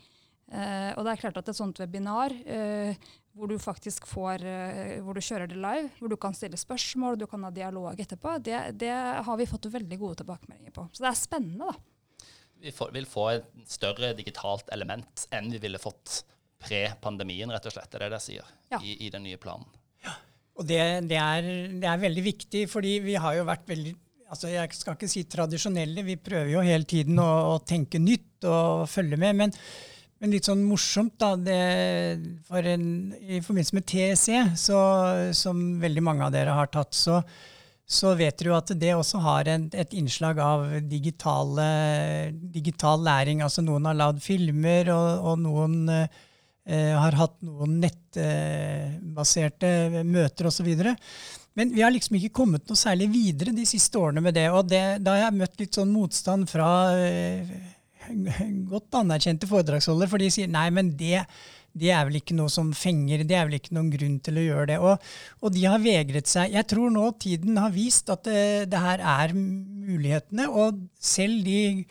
Eh, 0.51 0.91
og 0.93 1.01
det 1.07 1.15
er 1.15 1.23
klart 1.23 1.39
at 1.41 1.49
et 1.49 1.57
sånt 1.57 1.79
webinar 1.81 2.33
eh, 2.45 2.93
hvor 3.33 3.49
du 3.49 3.57
faktisk 3.57 4.05
får, 4.05 4.45
eh, 4.45 4.99
hvor 5.01 5.17
du 5.17 5.23
kjører 5.25 5.49
det 5.49 5.57
live, 5.57 5.89
hvor 5.97 6.11
du 6.11 6.19
kan 6.21 6.37
stille 6.37 6.59
spørsmål, 6.59 7.17
du 7.17 7.25
kan 7.31 7.47
ha 7.47 7.49
dialog 7.55 7.97
etterpå, 7.97 8.37
det, 8.45 8.59
det 8.77 8.93
har 8.93 9.41
vi 9.41 9.49
fått 9.49 9.71
veldig 9.73 9.97
gode 10.03 10.21
tilbakemeldinger 10.21 10.75
på. 10.75 10.85
Så 10.93 11.01
det 11.01 11.09
er 11.15 11.23
spennende, 11.23 11.73
da 11.73 11.94
vi 12.65 12.73
vil 12.97 13.07
få 13.09 13.27
et 13.35 13.49
større 13.69 14.13
digitalt 14.17 14.71
element 14.73 15.27
enn 15.35 15.51
vi 15.53 15.61
ville 15.61 15.81
fått 15.81 16.23
pre-pandemien, 16.65 17.51
rett 17.53 17.67
og 17.69 17.75
slett. 17.75 17.91
Det 17.91 17.99
er 17.99 18.05
det 18.07 18.15
det 18.15 18.23
sier 18.23 18.53
ja. 18.73 18.79
i, 18.81 18.97
i, 19.05 19.11
den 19.13 19.25
nye 19.27 19.39
planen. 19.41 19.67
Ja. 20.05 20.15
Og 20.57 20.67
det, 20.67 20.79
det, 21.09 21.19
er, 21.19 21.49
det, 21.75 21.87
er, 21.89 22.01
veldig 22.01 22.25
viktig, 22.25 22.65
fordi 22.71 22.97
vi 23.05 23.17
har 23.21 23.37
jo 23.37 23.47
vært 23.47 23.69
veldig 23.69 23.95
altså 24.33 24.49
Jeg 24.49 24.71
skal 24.73 24.95
ikke 24.95 25.07
si 25.07 25.21
tradisjonelle, 25.29 26.01
vi 26.03 26.15
prøver 26.17 26.49
jo 26.49 26.63
hele 26.65 26.87
tiden 26.89 27.19
å, 27.21 27.27
å 27.53 27.57
tenke 27.61 28.01
nytt 28.01 28.47
og 28.49 28.87
følge 28.89 29.19
med. 29.21 29.37
Men, 29.37 29.53
men 30.19 30.33
litt 30.33 30.49
sånn 30.49 30.63
morsomt, 30.65 31.13
da. 31.21 31.35
En, 31.37 32.87
I 33.21 33.43
forbindelse 33.45 33.77
med 33.77 33.85
TSE, 33.91 34.39
så, 34.57 34.79
som 35.37 35.61
veldig 35.83 36.03
mange 36.03 36.25
av 36.25 36.33
dere 36.33 36.57
har 36.57 36.71
tatt, 36.73 36.97
så, 36.97 37.19
så 37.85 38.15
vet 38.17 38.39
du 38.41 38.49
at 38.55 38.71
det 38.81 38.95
også 38.97 39.19
har 39.21 39.49
en, 39.53 39.67
et 39.69 39.91
innslag 39.93 40.39
av 40.41 40.65
digitale, 40.89 41.65
digital 42.33 43.03
læring. 43.05 43.43
Altså 43.45 43.61
noen 43.61 43.85
har 43.85 43.97
lagd 43.99 44.23
filmer, 44.25 44.89
og, 44.93 45.27
og 45.29 45.35
noen 45.43 45.75
eh, 45.93 46.95
har 46.97 47.17
hatt 47.19 47.37
noen 47.45 47.77
nettbaserte 47.83 49.69
møter 50.01 50.49
osv. 50.49 50.71
Men 51.55 51.75
vi 51.75 51.85
har 51.85 51.93
liksom 51.93 52.17
ikke 52.17 52.33
kommet 52.41 52.65
noe 52.65 52.79
særlig 52.79 53.11
videre 53.13 53.53
de 53.55 53.67
siste 53.69 54.01
årene 54.01 54.23
med 54.25 54.33
det. 54.35 54.49
Og 54.49 54.65
det, 54.71 54.83
da 55.05 55.13
har 55.13 55.27
jeg 55.27 55.39
møtt 55.43 55.61
litt 55.61 55.77
sånn 55.77 55.93
motstand 55.93 56.49
fra 56.49 56.69
eh, 56.97 57.45
godt 58.71 58.97
anerkjente 58.97 59.49
foredragsholdere, 59.49 60.09
for 60.09 60.21
de 60.21 60.31
sier 60.33 60.49
nei, 60.51 60.67
men 60.73 60.89
det, 60.97 61.21
det 61.75 61.91
er 61.91 62.05
vel 62.07 62.21
ikke 62.21 62.37
noe 62.37 62.51
som 62.51 62.71
fenger, 62.75 63.25
det 63.27 63.35
er 63.35 63.49
vel 63.49 63.57
ikke 63.59 63.75
noen 63.75 63.91
grunn 63.91 64.15
til 64.23 64.39
å 64.39 64.45
gjøre 64.45 64.69
det. 64.71 64.79
Og, 64.79 65.11
og 65.43 65.53
de 65.55 65.65
har 65.67 65.83
vegret 65.83 66.31
seg. 66.31 66.55
Jeg 66.55 66.69
tror 66.71 66.93
nå 66.93 67.09
tiden 67.19 67.59
har 67.59 67.75
vist 67.75 68.09
at 68.13 68.23
det, 68.27 68.71
det 68.71 68.81
her 68.81 69.03
er 69.03 69.35
mulighetene, 69.35 70.47
og 70.47 70.79
selv 70.95 71.43
de 71.45 71.85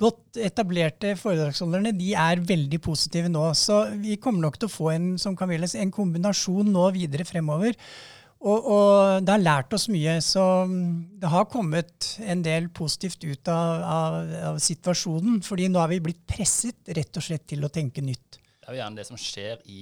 godt 0.00 0.38
etablerte 0.40 1.12
foredragsholderne 1.20 1.92
de 1.96 2.14
er 2.18 2.40
veldig 2.48 2.80
positive 2.82 3.30
nå. 3.30 3.44
Så 3.58 3.82
vi 4.00 4.16
kommer 4.22 4.46
nok 4.46 4.58
til 4.58 4.70
å 4.70 4.72
få 4.72 4.94
en, 4.94 5.12
som 5.20 5.36
Camilla, 5.38 5.68
en 5.78 5.94
kombinasjon 5.94 6.72
nå 6.72 6.88
videre 6.96 7.26
fremover. 7.28 7.76
Og, 8.40 8.56
og, 8.72 9.20
det 9.20 9.34
har 9.34 9.42
lært 9.42 9.74
oss 9.76 9.86
mye. 9.92 10.16
Så 10.24 10.42
det 11.20 11.30
har 11.30 11.48
kommet 11.52 12.14
en 12.24 12.44
del 12.44 12.70
positivt 12.74 13.26
ut 13.28 13.52
av, 13.52 13.84
av, 13.84 14.36
av 14.54 14.60
situasjonen. 14.64 15.42
fordi 15.44 15.68
nå 15.68 15.82
har 15.82 15.92
vi 15.92 16.00
blitt 16.08 16.24
presset 16.28 16.94
rett 16.96 17.20
og 17.20 17.28
slett 17.28 17.46
til 17.52 17.66
å 17.66 17.72
tenke 17.72 18.04
nytt. 18.04 18.40
Er 18.70 18.76
jo 18.76 18.82
gjerne 18.84 19.00
det 19.00 19.04
som 19.08 19.18
skjer 19.18 19.62
i 19.66 19.80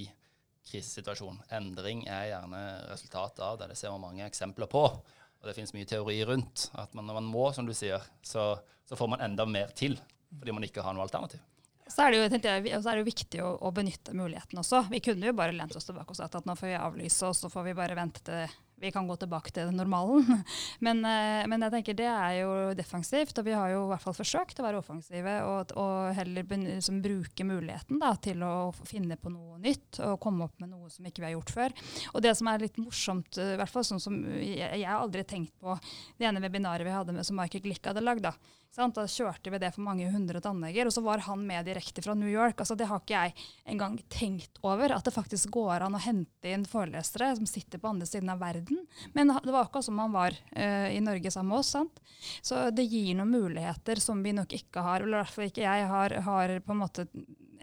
krisesituasjonen. 0.65 1.43
Endring 1.53 1.99
er 2.09 2.31
gjerne 2.31 2.61
resultatet 2.89 3.43
av 3.45 3.59
det. 3.59 3.67
Det 3.69 3.75
ser 3.77 3.93
vi 3.93 4.01
mange 4.01 4.25
eksempler 4.25 4.65
på. 4.71 4.81
Og 4.89 5.45
det 5.45 5.53
finnes 5.53 5.75
mye 5.75 5.85
teori 5.85 6.15
rundt 6.25 6.71
at 6.73 6.95
man, 6.97 7.05
når 7.05 7.19
man 7.19 7.27
må, 7.29 7.43
som 7.53 7.69
du 7.69 7.73
sier, 7.77 8.01
så, 8.25 8.55
så 8.89 8.97
får 8.97 9.11
man 9.13 9.21
enda 9.27 9.45
mer 9.45 9.69
til. 9.77 9.93
Fordi 10.33 10.55
man 10.57 10.65
ikke 10.65 10.81
har 10.81 10.97
noe 10.97 11.05
alternativ. 11.05 11.43
Så 11.85 12.07
er 12.07 12.09
det 12.09 12.17
jo, 12.17 12.39
jeg, 12.41 12.81
er 12.81 12.97
det 12.97 13.05
viktig 13.05 13.43
å, 13.45 13.51
å, 13.61 13.69
benytte 13.77 14.17
muligheten 14.17 14.57
også. 14.61 14.81
Vi 14.89 15.03
kunne 15.05 15.29
jo 15.29 15.37
bare 15.37 15.53
lent 15.53 15.77
oss 15.77 15.85
tilbake 15.85 16.09
og 16.09 16.17
sagt 16.17 16.41
at 16.41 16.49
nå 16.49 16.57
får 16.57 16.71
vi 16.73 16.81
avlyse, 16.81 17.29
og 17.29 17.37
så 17.37 17.53
får 17.53 17.69
vi 17.69 17.77
bare 17.77 17.97
vente 17.97 18.25
til 18.25 18.57
vi 18.79 18.91
kan 18.91 19.07
gå 19.07 19.15
tilbake 19.19 19.51
til 19.55 19.71
normalen. 19.75 20.25
Men, 20.85 21.01
eh, 21.05 21.45
men, 21.49 21.63
jeg 21.65 21.73
tenker 21.73 21.97
det 21.97 22.07
er 22.07 22.35
jo 22.39 22.51
defensivt, 22.77 23.37
og 23.39 23.47
vi 23.47 23.55
har 23.55 23.71
jo 23.73 23.81
i 23.85 23.89
hvert 23.91 24.03
fall 24.03 24.15
forsøkt 24.15 24.61
å 24.61 24.65
være 24.65 24.79
offensive 24.79 25.33
og, 25.45 25.73
og 25.79 26.13
heller 26.15 26.45
liksom, 26.47 27.01
bruke 27.03 27.45
muligheten 27.47 27.99
da, 28.01 28.13
til 28.21 28.43
å 28.45 28.71
finne 28.87 29.17
på 29.19 29.31
noe 29.33 29.59
nytt 29.61 29.99
og 30.05 30.19
komme 30.23 30.47
opp 30.47 30.61
med 30.63 30.71
noe 30.71 30.91
som 30.93 31.07
ikke 31.07 31.23
vi 31.23 31.29
har 31.29 31.35
gjort 31.35 31.53
før. 31.55 31.75
Og 32.13 32.23
det 32.23 32.35
som 32.39 32.51
er 32.51 32.63
litt 32.63 32.79
morsomt, 32.81 33.39
eh, 33.41 33.55
i 33.55 33.59
hvert 33.59 33.73
fall 33.73 33.87
sånn 33.87 34.03
som 34.03 34.21
jeg, 34.39 34.71
jeg 34.83 34.93
aldri 34.93 35.25
tenkt 35.27 35.55
på 35.59 35.75
det 36.19 36.29
ene 36.29 36.43
webinaret 36.43 36.87
vi 36.87 36.95
hadde 36.95 37.15
med 37.15 37.27
som 37.27 37.39
Michael 37.39 37.65
Glick 37.65 37.91
hadde 37.91 38.05
lagd. 38.05 38.27
da 38.29 38.35
Sant? 38.69 38.93
Da 38.95 39.07
kjørte 39.09 39.49
vi 39.49 39.59
det 39.61 39.71
for 39.73 39.81
mange 39.81 40.05
hundre 40.13 40.41
tannleger, 40.43 40.85
og 40.85 40.93
så 40.93 41.01
var 41.01 41.23
han 41.25 41.41
med 41.47 41.65
direkte 41.65 42.03
fra 42.05 42.13
New 42.17 42.29
York. 42.29 42.61
Altså, 42.61 42.77
det 42.77 42.85
har 42.89 43.01
ikke 43.01 43.15
jeg 43.17 43.33
engang 43.73 43.97
tenkt 44.13 44.61
over, 44.61 44.93
at 44.93 45.07
det 45.07 45.15
faktisk 45.15 45.49
går 45.55 45.87
an 45.87 45.97
å 45.97 46.03
hente 46.03 46.53
inn 46.53 46.67
forelesere 46.69 47.31
som 47.39 47.49
sitter 47.49 47.81
på 47.81 47.89
andre 47.89 48.07
siden 48.09 48.29
av 48.29 48.43
verden. 48.43 48.83
Men 49.17 49.33
det 49.33 49.55
var 49.55 49.65
akkurat 49.65 49.89
som 49.89 49.99
han 50.01 50.13
var 50.13 50.37
uh, 50.53 50.87
i 50.93 51.01
Norge 51.01 51.33
sammen 51.33 51.55
med 51.55 51.63
oss. 51.63 51.73
Sant? 51.73 52.01
Så 52.45 52.67
det 52.75 52.85
gir 52.85 53.17
noen 53.17 53.33
muligheter 53.33 54.01
som 54.03 54.21
vi 54.23 54.35
nok 54.37 54.53
ikke 54.59 54.85
har, 54.85 55.01
eller 55.01 55.17
i 55.17 55.23
hvert 55.23 55.37
fall 55.37 55.49
ikke 55.49 55.65
jeg 55.65 55.89
har, 55.89 56.19
har 56.29 56.59
på 56.61 56.75
en 56.75 56.83
måte 56.85 57.09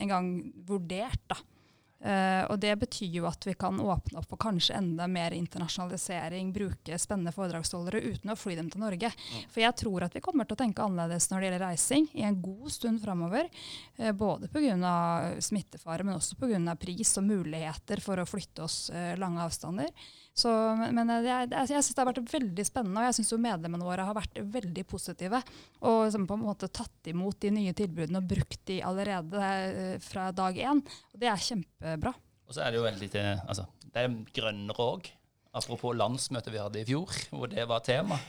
engang 0.02 0.32
vurdert. 0.66 1.22
da. 1.30 1.38
Uh, 2.06 2.44
og 2.52 2.60
det 2.62 2.70
betyr 2.78 3.16
jo 3.18 3.24
at 3.26 3.42
vi 3.48 3.56
kan 3.58 3.80
åpne 3.82 4.20
opp 4.20 4.28
for 4.30 4.38
kanskje 4.38 4.76
enda 4.78 5.08
mer 5.10 5.34
internasjonalisering, 5.34 6.52
bruke 6.54 6.98
spennende 7.02 7.34
foredragsholdere 7.34 7.98
uten 8.04 8.30
å 8.30 8.38
fly 8.38 8.54
dem 8.58 8.68
til 8.70 8.84
Norge. 8.84 9.10
Ja. 9.10 9.40
For 9.50 9.64
jeg 9.64 9.78
tror 9.82 10.06
at 10.06 10.14
vi 10.14 10.22
kommer 10.22 10.46
til 10.46 10.54
å 10.54 10.60
tenke 10.60 10.84
annerledes 10.84 11.26
når 11.32 11.42
det 11.42 11.48
gjelder 11.48 11.64
reising 11.66 12.06
i 12.14 12.22
en 12.28 12.38
god 12.44 12.70
stund 12.76 13.02
framover. 13.02 13.50
Uh, 13.98 14.12
både 14.14 14.50
pga. 14.52 14.94
smittefare, 15.42 16.06
men 16.06 16.20
også 16.20 16.38
pga. 16.38 16.76
pris 16.78 17.16
og 17.18 17.26
muligheter 17.26 18.04
for 18.04 18.22
å 18.22 18.28
flytte 18.28 18.68
oss 18.68 18.86
uh, 18.94 19.16
lange 19.18 19.42
avstander. 19.42 19.90
Så, 20.36 20.50
men 20.76 21.08
jeg, 21.08 21.24
jeg, 21.24 21.48
jeg 21.56 21.84
syns 21.86 21.94
det 21.96 22.02
har 22.02 22.08
vært 22.10 22.32
veldig 22.34 22.64
spennende, 22.68 23.00
og 23.00 23.08
jeg 23.08 23.16
syns 23.16 23.32
medlemmene 23.40 23.86
våre 23.88 24.04
har 24.04 24.16
vært 24.18 24.40
veldig 24.56 24.84
positive. 24.88 25.40
Og 25.80 26.02
liksom 26.04 26.26
på 26.28 26.36
en 26.36 26.44
måte 26.44 26.68
tatt 26.68 27.08
imot 27.08 27.38
de 27.40 27.54
nye 27.56 27.72
tilbudene 27.76 28.20
og 28.20 28.28
brukt 28.34 28.60
de 28.68 28.82
allerede 28.84 29.46
eh, 29.46 29.94
fra 30.04 30.28
dag 30.36 30.60
én. 30.60 30.82
Og 30.84 31.22
det 31.22 31.30
er 31.32 31.46
kjempebra. 31.48 32.12
Og 32.46 32.54
så 32.54 32.66
er 32.66 32.72
det 32.74 32.82
jo 32.82 32.84
veldig 32.84 33.08
til, 33.16 33.30
altså, 33.48 33.64
det 33.88 34.04
er 34.04 34.18
grønnere 34.36 34.90
òg. 34.92 35.08
Apropos 35.56 35.96
landsmøtet 35.96 36.52
vi 36.52 36.60
hadde 36.60 36.82
i 36.82 36.88
fjor, 36.88 37.16
hvor 37.32 37.48
det 37.48 37.64
var 37.70 37.80
tema. 37.86 38.20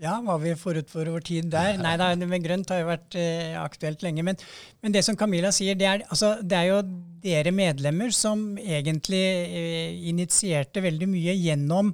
Ja, 0.00 0.14
var 0.24 0.38
vi 0.40 0.54
forut 0.56 0.88
for 0.88 1.08
vår 1.12 1.24
tid 1.28 1.50
der? 1.52 1.74
Nei 1.76 1.92
da, 2.00 2.14
med 2.16 2.44
grønt 2.44 2.70
har 2.72 2.80
jo 2.80 2.88
vært 2.88 3.16
eh, 3.20 3.52
aktuelt 3.60 4.00
lenge. 4.00 4.24
Men, 4.24 4.38
men, 4.80 4.94
det 4.94 5.02
som 5.04 5.18
Camilla 5.20 5.50
sier, 5.52 5.76
det 5.76 5.88
er, 5.88 6.04
altså, 6.08 6.38
det 6.40 6.56
er, 6.56 6.70
jo 6.70 6.78
dere 7.20 7.52
medlemmer 7.52 8.14
som 8.16 8.54
egentlig 8.56 9.20
eh, 9.20 9.98
initierte 10.08 10.84
veldig 10.84 11.10
mye 11.10 11.36
gjennom 11.36 11.92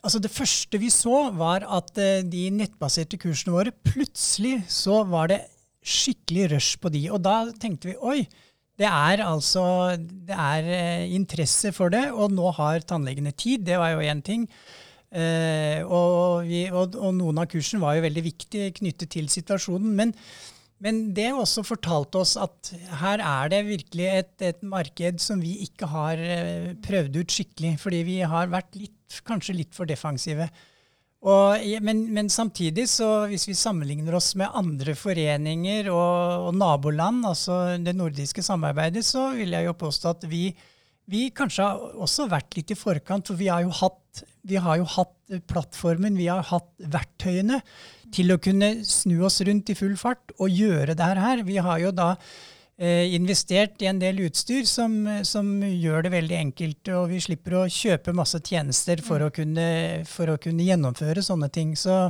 Altså 0.00 0.16
Det 0.16 0.30
første 0.32 0.78
vi 0.80 0.88
så, 0.88 1.26
var 1.36 1.66
at 1.68 1.98
eh, 2.00 2.22
de 2.24 2.46
nettbaserte 2.56 3.18
kursene 3.20 3.52
våre 3.52 3.72
Plutselig 3.84 4.62
så 4.72 5.02
var 5.08 5.28
det 5.32 5.42
skikkelig 5.84 6.46
rush 6.54 6.78
på 6.80 6.92
de. 6.92 7.02
Og 7.12 7.20
da 7.24 7.42
tenkte 7.60 7.90
vi 7.90 7.96
oi, 8.00 8.22
det 8.80 8.88
er 8.88 9.24
altså 9.24 9.64
det 9.98 10.36
er 10.36 10.70
eh, 10.76 11.12
interesse 11.16 11.72
for 11.76 11.92
det, 11.92 12.06
og 12.12 12.32
nå 12.36 12.52
har 12.56 12.84
tannlegene 12.84 13.32
tid. 13.32 13.64
Det 13.68 13.80
var 13.80 13.94
jo 13.94 14.04
én 14.04 14.20
ting. 14.24 14.46
Eh, 15.10 15.82
og, 15.82 16.46
vi, 16.46 16.64
og, 16.70 16.94
og, 16.94 17.10
noen 17.18 17.42
av 17.42 17.50
kursene 17.50 17.82
var 17.82 17.98
jo 17.98 18.06
veldig 18.06 18.24
viktige 18.24 18.70
knyttet 18.78 19.10
til 19.16 19.28
situasjonen. 19.32 19.92
Men, 19.98 20.14
men 20.80 21.02
det 21.16 21.32
også 21.34 21.66
fortalte 21.66 22.22
oss 22.22 22.36
at 22.40 22.72
her 23.02 23.22
er 23.24 23.52
det 23.52 23.64
virkelig 23.68 24.08
et, 24.14 24.34
et 24.52 24.62
marked 24.62 25.20
som 25.22 25.42
vi 25.42 25.58
ikke 25.66 25.90
har 25.90 26.20
eh, 26.22 26.72
prøvd 26.86 27.22
ut 27.22 27.38
skikkelig. 27.38 27.76
Fordi 27.82 28.02
vi 28.06 28.20
har 28.22 28.52
vært 28.52 28.78
litt, 28.78 29.22
kanskje 29.26 29.58
litt 29.60 29.76
for 29.76 29.90
defensive. 29.90 30.48
Og, 31.20 31.60
men, 31.84 32.06
men, 32.14 32.30
samtidig, 32.32 32.86
så 32.88 33.26
hvis 33.28 33.44
vi 33.44 33.54
sammenligner 33.58 34.14
oss 34.16 34.32
med 34.40 34.54
andre 34.56 34.94
foreninger 34.96 35.90
og, 35.92 36.46
og 36.46 36.54
naboland, 36.56 37.26
altså 37.28 37.76
det 37.76 37.92
nordiske 37.96 38.42
samarbeidet, 38.44 39.04
så 39.04 39.26
vil 39.36 39.52
jeg 39.52 39.68
jo 39.68 39.76
påstå 39.76 40.14
at 40.14 40.24
vi, 40.30 40.46
vi 41.12 41.26
kanskje 41.36 41.66
har 41.66 42.00
også 42.00 42.24
vært 42.30 42.56
litt 42.56 42.72
i 42.72 42.78
forkant, 42.78 43.28
for 43.28 43.36
vi 43.36 43.50
har 43.52 43.66
jo 43.66 43.74
hatt, 43.82 44.22
har 44.60 44.80
jo 44.80 44.86
hatt 44.96 45.42
plattformen, 45.50 46.16
vi 46.18 46.28
har 46.30 46.42
hatt 46.48 46.70
verktøyene 46.80 47.60
til 48.14 48.32
å 48.32 48.40
kunne 48.42 48.80
snu 48.86 49.20
oss 49.26 49.40
rundt 49.46 49.70
i 49.70 49.76
full 49.78 49.96
fart 50.00 50.32
og 50.38 50.50
gjøre 50.50 50.96
det 50.98 51.10
her. 51.20 51.44
Vi 51.46 51.58
har 51.62 51.82
jo 51.82 51.92
da 51.94 52.08
eh, 52.80 53.12
investert 53.14 53.82
i 53.84 53.90
en 53.90 54.00
del 54.02 54.22
utstyr 54.26 54.66
som, 54.68 54.96
som, 55.26 55.52
gjør 55.62 56.06
det 56.06 56.14
veldig 56.16 56.38
enkelt, 56.40 56.92
og 56.96 57.10
vi 57.12 57.20
slipper 57.22 57.60
å 57.60 57.68
kjøpe 57.70 58.16
masse 58.16 58.42
tjenester 58.46 59.02
for 59.04 59.26
å 59.26 59.30
kunne, 59.34 59.68
for 60.08 60.32
å 60.32 60.40
kunne 60.42 60.66
gjennomføre 60.66 61.24
sånne 61.24 61.50
ting. 61.54 61.76
Så, 61.78 62.06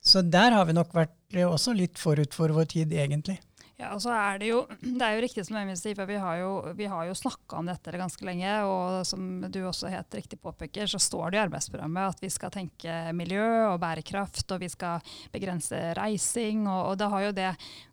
så 0.00 0.24
der 0.24 0.56
har 0.56 0.68
vi 0.70 0.76
nok 0.78 0.94
vært 0.96 1.44
også 1.44 1.74
litt 1.76 1.98
forut 1.98 2.36
for 2.36 2.54
vår 2.54 2.70
tid, 2.76 2.94
egentlig. 2.94 3.40
Ja, 3.74 3.88
og 3.96 4.02
så 4.04 4.12
er 4.14 4.38
Det 4.38 4.48
jo 4.52 4.60
det 4.98 5.02
er 5.02 5.16
jo 5.16 5.22
riktig 5.24 5.44
som 5.46 5.58
Øyvind 5.58 5.80
sier, 5.80 5.96
for 5.98 6.08
vi 6.08 6.18
har 6.20 6.38
jo, 6.38 6.50
vi 6.78 6.86
jo 6.86 7.16
snakka 7.18 7.58
om 7.58 7.68
dette 7.68 7.98
ganske 7.98 8.26
lenge. 8.26 8.52
Og 8.70 9.02
som 9.08 9.42
du 9.50 9.60
også 9.64 9.90
helt 9.92 10.14
riktig 10.14 10.38
påpeker, 10.42 10.86
så 10.90 11.00
står 11.02 11.32
det 11.32 11.40
i 11.40 11.42
arbeidsprogrammet 11.44 12.14
at 12.14 12.22
vi 12.22 12.30
skal 12.32 12.54
tenke 12.54 12.94
miljø 13.16 13.44
og 13.72 13.80
bærekraft, 13.82 14.46
og 14.54 14.62
vi 14.62 14.70
skal 14.70 15.02
begrense 15.34 15.80
reising. 15.98 16.68
Og, 16.68 16.92
og 16.92 16.98
det 17.00 17.10
har 17.10 17.26
jo 17.26 17.36
det 17.40 17.50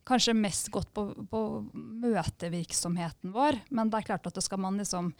kanskje 0.07 0.37
mest 0.37 0.71
gått 0.73 0.91
på, 0.93 1.07
på, 1.31 1.43
møtevirksomheten 1.73 3.33
vår. 3.33 3.63
Men 3.73 3.89
det 3.89 4.01
er 4.01 4.11
klart 4.13 4.27
at 4.29 4.37
det 4.37 4.45
skal 4.45 4.61
man 4.61 4.77
liksom 4.81 5.13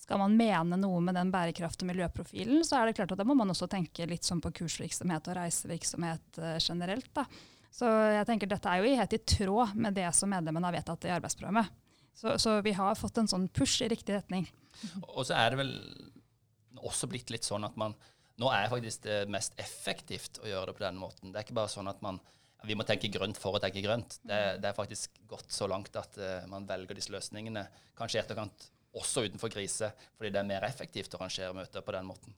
skal 0.00 0.20
man 0.20 0.36
mene 0.38 0.76
noe 0.78 1.00
med 1.02 1.16
den 1.18 1.32
bærekraft- 1.34 1.82
og 1.82 1.88
miljøprofilen, 1.90 2.62
så 2.62 2.78
er 2.78 2.86
det 2.86 2.94
klart 3.00 3.10
at 3.10 3.18
da 3.18 3.24
må 3.26 3.34
man 3.34 3.50
også 3.50 3.66
tenke 3.66 4.06
litt 4.06 4.22
sånn 4.22 4.38
på 4.42 4.52
kursvirksomhet 4.60 5.26
og 5.26 5.34
reisevirksomhet 5.34 6.38
uh, 6.38 6.52
generelt. 6.62 7.10
da. 7.16 7.24
Så 7.70 7.86
jeg 7.86 8.26
tenker 8.28 8.50
dette 8.50 8.70
er 8.70 8.82
jo 8.82 8.98
helt 8.98 9.14
i 9.14 9.20
tråd 9.34 9.76
med 9.78 9.94
det 9.96 10.08
som 10.16 10.30
medlemmene 10.32 10.66
har 10.66 10.74
vedtatt 10.74 11.06
i 11.06 11.12
arbeidsprogrammet. 11.14 11.70
Så, 12.20 12.34
så, 12.42 12.56
vi 12.66 12.74
har 12.76 12.98
fått 12.98 13.20
en 13.22 13.30
sånn 13.30 13.46
push 13.54 13.84
i 13.84 13.88
riktig 13.88 14.16
retning. 14.16 14.48
Og 15.14 15.22
så 15.28 15.36
er 15.38 15.52
det 15.52 15.60
vel 15.62 15.70
også 16.80 17.08
blitt 17.10 17.30
litt 17.32 17.46
sånn 17.46 17.66
at 17.68 17.78
man 17.80 17.96
Nå 18.40 18.48
er 18.56 18.70
faktisk 18.72 19.02
det 19.04 19.26
mest 19.28 19.52
effektivt 19.60 20.38
å 20.40 20.46
gjøre 20.48 20.70
det 20.70 20.74
på 20.78 20.80
den 20.80 20.96
måten. 20.96 21.28
Det 21.28 21.36
er 21.36 21.44
ikke 21.44 21.58
bare 21.58 21.68
sånn 21.68 21.90
at 21.90 21.98
man 22.00 22.16
vi 22.64 22.76
må 22.76 22.86
tenke 22.88 23.10
grønt 23.12 23.36
for 23.40 23.56
å 23.56 23.60
tenke 23.60 23.82
grønt. 23.84 24.16
Det, 24.24 24.38
det 24.60 24.70
er 24.70 24.76
faktisk 24.76 25.18
gått 25.28 25.52
så 25.52 25.68
langt 25.68 25.92
at 25.96 26.16
uh, 26.16 26.46
man 26.48 26.64
velger 26.68 26.96
disse 26.96 27.12
løsningene 27.12 27.66
kanskje 27.98 28.16
i 28.16 28.22
etterkant 28.22 28.64
også 28.96 29.26
utenfor 29.28 29.52
krise, 29.52 29.90
fordi 30.16 30.32
det 30.32 30.40
er 30.40 30.48
mer 30.48 30.64
effektivt 30.66 31.12
å 31.14 31.20
arrangere 31.20 31.56
møter 31.56 31.84
på 31.84 31.94
den 31.94 32.08
måten. 32.08 32.36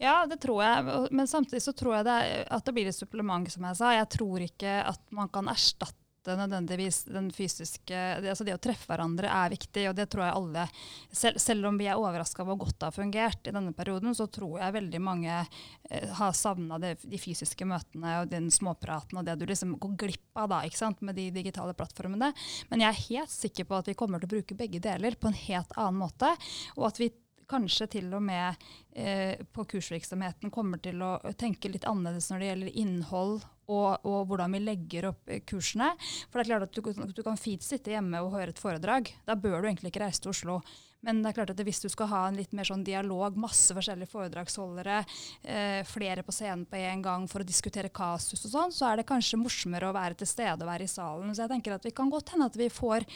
Ja, 0.00 0.26
det 0.26 0.40
tror 0.42 0.62
jeg. 0.64 1.08
Men 1.14 1.28
samtidig 1.30 1.62
så 1.62 1.74
tror 1.76 1.98
jeg 1.98 2.08
det 2.08 2.20
at 2.50 2.64
det 2.66 2.74
blir 2.74 2.88
et 2.90 2.96
supplement, 2.96 3.50
som 3.52 3.68
jeg 3.68 3.78
sa. 3.78 3.92
Jeg 3.96 4.10
tror 4.16 4.46
ikke 4.48 4.78
at 4.88 5.02
man 5.14 5.30
kan 5.32 5.50
erstatte 5.52 5.98
nødvendigvis 6.22 7.00
den 7.10 7.32
fysiske 7.34 7.98
det, 8.22 8.28
altså 8.30 8.44
det 8.46 8.54
å 8.54 8.60
treffe 8.62 8.86
hverandre 8.86 9.26
er 9.26 9.50
viktig, 9.50 9.88
og 9.90 9.96
det 9.98 10.04
tror 10.12 10.22
jeg 10.22 10.36
alle 10.38 10.66
Selv, 11.10 11.40
selv 11.42 11.66
om 11.66 11.80
vi 11.80 11.88
er 11.90 11.98
overraska 11.98 12.44
over 12.44 12.52
hvor 12.54 12.68
godt 12.68 12.76
det 12.78 12.86
har 12.86 12.94
fungert 12.94 13.48
i 13.50 13.54
denne 13.56 13.72
perioden, 13.74 14.14
så 14.14 14.28
tror 14.30 14.60
jeg 14.60 14.76
veldig 14.76 15.00
mange 15.02 15.32
eh, 15.34 16.12
har 16.20 16.36
savna 16.38 16.78
de 16.78 17.18
fysiske 17.18 17.66
møtene 17.66 18.20
og 18.20 18.30
den 18.30 18.52
småpraten 18.54 19.18
og 19.18 19.26
det 19.26 19.34
du 19.40 19.46
liksom 19.50 19.74
går 19.82 19.96
glipp 20.04 20.38
av 20.38 20.52
da, 20.54 20.60
ikke 20.62 20.78
sant, 20.78 21.02
med 21.02 21.18
de 21.18 21.26
digitale 21.34 21.74
plattformene. 21.74 22.30
Men 22.70 22.86
jeg 22.86 22.88
er 22.88 23.02
helt 23.08 23.34
sikker 23.34 23.66
på 23.66 23.82
at 23.82 23.90
vi 23.90 23.98
kommer 23.98 24.22
til 24.22 24.30
å 24.30 24.34
bruke 24.36 24.58
begge 24.62 24.78
deler 24.82 25.18
på 25.18 25.32
en 25.32 25.40
helt 25.42 25.74
annen 25.74 26.00
måte, 26.06 26.30
og 26.78 26.86
at 26.92 27.02
vi 27.02 27.10
kanskje 27.52 27.88
til 27.98 28.12
og 28.16 28.22
med 28.24 28.64
eh, 28.96 29.40
på 29.52 29.66
kursvirksomheten 29.74 30.52
kommer 30.54 30.80
til 30.82 31.02
å 31.04 31.14
tenke 31.38 31.70
litt 31.72 31.86
annerledes 31.88 32.30
når 32.32 32.42
det 32.42 32.50
gjelder 32.50 32.78
innhold 32.84 33.34
og, 33.72 34.04
og, 34.04 34.20
hvordan 34.30 34.56
vi 34.56 34.62
legger 34.64 35.10
opp 35.12 35.30
eh, 35.30 35.42
kursene. 35.48 35.92
For 36.28 36.40
det 36.40 36.46
er 36.46 36.50
klart 36.52 36.68
at 36.68 36.76
du, 36.76 37.12
du 37.12 37.22
kan 37.24 37.40
fint 37.40 37.64
sitte 37.64 37.94
hjemme 37.94 38.24
og 38.24 38.34
høre 38.36 38.52
et 38.54 38.62
foredrag. 38.62 39.12
Da 39.28 39.38
bør 39.38 39.60
du 39.60 39.70
egentlig 39.70 39.92
ikke 39.92 40.04
reise 40.06 40.24
til 40.24 40.34
Oslo. 40.34 40.60
Men 41.02 41.18
det 41.22 41.32
er 41.32 41.36
klart 41.40 41.50
at 41.50 41.60
hvis 41.66 41.82
du 41.82 41.88
skal 41.90 42.08
ha 42.12 42.20
en 42.28 42.36
litt 42.38 42.52
mer 42.54 42.66
sånn 42.68 42.84
dialog, 42.86 43.34
masse 43.40 43.74
forskjellige 43.74 44.10
foredragsholdere, 44.12 45.00
eh, 45.42 45.80
flere 45.88 46.22
på 46.22 46.34
scenen 46.34 46.62
på 46.70 46.78
en 46.78 47.02
gang 47.02 47.26
for 47.30 47.42
å 47.42 47.48
diskutere 47.48 47.90
kasus 47.90 48.44
og 48.46 48.52
sånn, 48.52 48.74
så 48.74 48.86
er 48.88 49.00
det 49.00 49.08
kanskje 49.08 49.40
morsommere 49.40 49.90
å 49.90 49.96
være 49.96 50.20
til 50.20 50.30
stede 50.30 50.62
og 50.62 50.70
være 50.70 50.86
i 50.86 50.92
salen. 50.92 51.34
Så 51.34 51.42
jeg 51.42 51.52
tenker 51.56 51.74
at 51.74 51.88
vi 51.88 51.94
kan 51.96 52.12
godt 52.12 52.34
hende 52.34 52.46
at 52.46 52.58
vi 52.58 52.70
får 52.70 53.06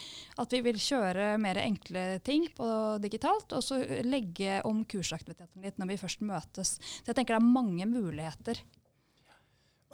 at 0.43 0.57
vi 0.57 0.63
vil 0.67 0.81
kjøre 0.83 1.29
mer 1.39 1.63
enkle 1.63 2.07
ting 2.27 2.49
på 2.57 2.71
digitalt, 3.03 3.55
og 3.55 3.63
så 3.63 3.79
legge 4.03 4.61
om 4.67 4.83
kursaktiviteten 4.85 5.63
litt 5.63 5.79
når 5.79 5.95
vi 5.95 6.03
først 6.03 6.27
møtes. 6.27 6.77
Så 6.83 7.13
jeg 7.13 7.21
tenker 7.21 7.37
det 7.37 7.43
er 7.45 7.55
mange 7.55 7.87
muligheter. 7.87 8.65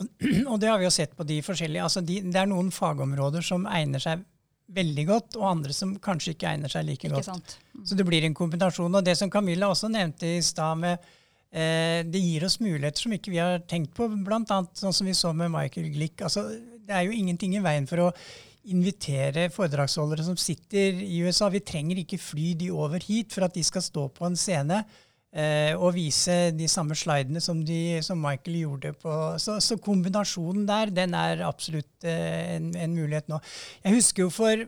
Og 0.00 0.58
det 0.62 0.70
har 0.70 0.80
vi 0.80 0.88
jo 0.88 0.94
sett 0.94 1.12
på 1.16 1.28
de 1.28 1.42
forskjellige. 1.44 1.84
Altså 1.84 2.00
de, 2.00 2.22
det 2.24 2.40
er 2.40 2.48
noen 2.48 2.72
fagområder 2.72 3.44
som 3.44 3.68
egner 3.68 4.00
seg 4.00 4.24
veldig 4.74 5.06
godt, 5.08 5.38
og 5.40 5.48
andre 5.48 5.74
som 5.76 5.94
kanskje 6.02 6.36
ikke 6.36 6.50
egner 6.52 6.72
seg 6.72 6.86
like 6.88 7.08
ikke 7.08 7.20
godt. 7.20 7.56
Mm. 7.72 7.84
Så 7.88 7.98
det 7.98 8.06
blir 8.08 8.26
en 8.26 8.36
kombinasjon. 8.36 8.94
Og 8.98 9.04
det 9.06 9.16
som 9.18 9.30
Camilla 9.32 9.70
også 9.72 9.90
nevnte 9.92 10.30
i 10.36 10.44
stad 10.44 10.80
med 10.80 11.10
eh, 11.50 12.00
Det 12.08 12.22
gir 12.22 12.46
oss 12.46 12.58
muligheter 12.62 13.06
som 13.06 13.16
ikke 13.16 13.34
vi 13.34 13.42
har 13.42 13.60
tenkt 13.68 13.94
på, 13.96 14.08
bl.a. 14.08 14.62
sånn 14.78 14.96
som 14.96 15.08
vi 15.08 15.16
så 15.16 15.34
med 15.36 15.52
Michael 15.54 15.92
Glick. 15.94 16.24
Altså, 16.24 16.48
det 16.82 16.96
er 16.96 17.06
jo 17.06 17.16
ingenting 17.16 17.56
i 17.56 17.62
veien 17.64 17.88
for 17.90 18.08
å 18.08 18.10
invitere 18.72 19.48
foredragsholdere 19.50 20.24
som 20.26 20.38
sitter 20.38 21.00
i 21.02 21.22
USA. 21.24 21.48
Vi 21.50 21.64
trenger 21.66 22.02
ikke 22.02 22.20
fly 22.20 22.52
de 22.58 22.70
over 22.70 23.02
hit 23.02 23.34
for 23.34 23.46
at 23.46 23.56
de 23.56 23.64
skal 23.66 23.82
stå 23.82 24.06
på 24.14 24.28
en 24.28 24.38
scene 24.38 24.84
eh, 25.32 25.72
og 25.76 25.94
vise 25.96 26.52
de 26.56 26.68
samme 26.70 26.96
slidene 26.98 27.42
som, 27.42 27.64
de, 27.64 28.00
som 28.04 28.20
Michael 28.20 28.60
gjorde 28.62 28.92
på 29.02 29.16
så, 29.42 29.58
så, 29.64 29.78
kombinasjonen 29.82 30.68
der, 30.68 30.92
den 30.94 31.16
er 31.18 31.44
absolutt 31.48 32.06
eh, 32.06 32.56
en, 32.58 32.70
en, 32.76 32.94
mulighet 32.96 33.32
nå. 33.32 33.40
Jeg 33.84 33.98
husker 33.98 34.26
jo 34.26 34.30
for 34.32 34.64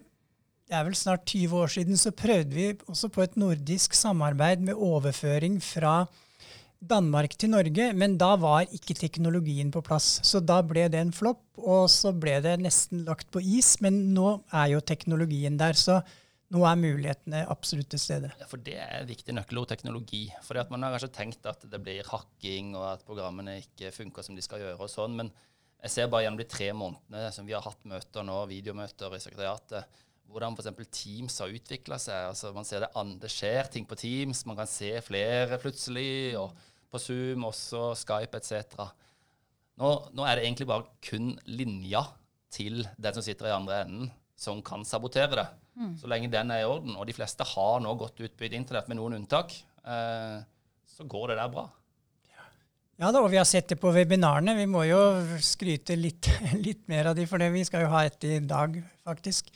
det 0.65 0.73
er 0.73 0.85
vel 0.87 0.97
snart 0.97 1.27
20 1.29 1.61
år 1.61 1.73
siden 1.75 1.99
så 2.01 2.15
prøvde 2.17 2.57
vi 2.57 2.71
også 2.89 3.11
på 3.13 3.23
et 3.27 3.35
nordisk 3.37 3.95
samarbeid 3.95 4.65
med 4.65 4.81
overføring 4.81 5.61
fra 5.63 6.07
Danmark 6.85 7.37
til 7.39 7.53
Norge, 7.53 7.91
men 7.97 8.17
da 8.21 8.35
var 8.41 8.69
ikke 8.73 8.97
teknologien 8.99 9.71
på 9.73 9.83
plass. 9.85 10.19
Så 10.27 10.41
da 10.45 10.61
ble 10.67 10.87
det 10.93 11.01
en 11.01 11.15
flopp, 11.15 11.43
og 11.57 11.87
så 11.93 12.13
ble 12.13 12.37
det 12.45 12.59
nesten 12.61 13.05
lagt 13.09 13.31
på 13.33 13.41
is. 13.41 13.77
Men 13.85 14.01
nå 14.17 14.39
er 14.53 14.75
jo 14.75 14.83
teknologien 14.85 15.57
der. 15.61 15.79
Så 15.79 16.01
nå 16.55 16.63
er 16.69 16.79
mulighetene 16.79 17.41
absolutt 17.51 17.91
til 17.93 18.01
stede. 18.01 18.31
Ja, 18.39 18.47
for 18.51 18.63
Det 18.63 18.77
er 18.79 19.09
viktig 19.09 19.35
nøkkelord, 19.35 19.69
teknologi. 19.73 20.29
For 20.47 20.59
Man 20.71 20.87
har 20.87 20.95
kanskje 20.95 21.17
tenkt 21.17 21.47
at 21.51 21.67
det 21.71 21.81
blir 21.83 22.07
hacking, 22.07 22.75
og 22.79 22.87
at 22.93 23.05
programmene 23.07 23.59
ikke 23.63 23.93
funker 23.93 24.23
som 24.23 24.37
de 24.37 24.43
skal 24.43 24.61
gjøre. 24.63 24.81
og 24.81 24.91
sånn, 24.91 25.17
Men 25.17 25.33
jeg 25.83 25.91
ser 25.91 26.09
bare 26.09 26.25
gjennom 26.25 26.39
de 26.39 26.49
tre 26.49 26.73
månedene 26.73 27.33
som 27.33 27.47
vi 27.47 27.53
har 27.53 27.63
hatt 27.63 27.83
møter 27.85 28.25
nå, 28.25 28.47
videomøter 28.49 29.15
i 29.15 29.21
sekretariatet, 29.21 29.85
hvordan 30.31 30.57
f.eks. 30.57 30.89
Teams 30.91 31.39
har 31.41 31.53
utvikla 31.53 31.99
seg. 31.99 32.31
Altså, 32.31 32.53
man 32.55 32.65
ser 32.65 32.87
det, 32.87 32.91
det 33.21 33.31
skjer 33.31 33.69
ting 33.71 33.85
på 33.85 33.99
Teams. 34.01 34.47
Man 34.47 34.57
kan 34.57 34.71
se 34.71 34.95
flere 35.05 35.59
plutselig. 35.59 36.37
og 36.41 36.55
På 36.91 36.99
Zoom 36.99 37.45
også, 37.45 37.95
Skype 37.99 38.39
etc. 38.39 38.79
Nå, 39.77 39.91
nå 40.15 40.25
er 40.25 40.39
det 40.39 40.47
egentlig 40.47 40.71
bare 40.71 40.87
kun 41.03 41.35
linja 41.51 42.05
til 42.55 42.85
den 42.97 43.17
som 43.17 43.25
sitter 43.27 43.51
i 43.51 43.57
andre 43.57 43.81
enden, 43.83 44.11
som 44.37 44.63
kan 44.63 44.85
sabotere 44.87 45.39
det. 45.39 45.47
Mm. 45.79 45.95
Så 45.99 46.11
lenge 46.11 46.31
den 46.31 46.51
er 46.55 46.63
i 46.63 46.69
orden, 46.69 46.97
og 46.99 47.07
de 47.09 47.15
fleste 47.17 47.47
har 47.55 47.81
nå 47.83 47.95
gått 47.99 48.21
utbygd 48.23 48.55
internett 48.55 48.91
med 48.91 49.01
noen 49.01 49.19
unntak, 49.21 49.55
eh, 49.87 50.43
så 50.95 51.07
går 51.11 51.33
det 51.33 51.41
der 51.41 51.51
bra. 51.55 51.69
Ja 52.95 53.11
da, 53.11 53.25
og 53.25 53.33
vi 53.33 53.41
har 53.41 53.47
sett 53.49 53.73
det 53.73 53.81
på 53.83 53.91
webinarene. 53.91 54.55
Vi 54.55 54.69
må 54.71 54.85
jo 54.87 54.99
skryte 55.43 55.97
litt, 55.99 56.29
litt 56.67 56.85
mer 56.91 57.11
av 57.11 57.17
de, 57.19 57.27
for 57.27 57.43
det. 57.43 57.51
vi 57.55 57.65
skal 57.67 57.87
jo 57.87 57.95
ha 57.95 58.05
et 58.07 58.27
i 58.29 58.39
dag, 58.39 58.77
faktisk. 59.07 59.51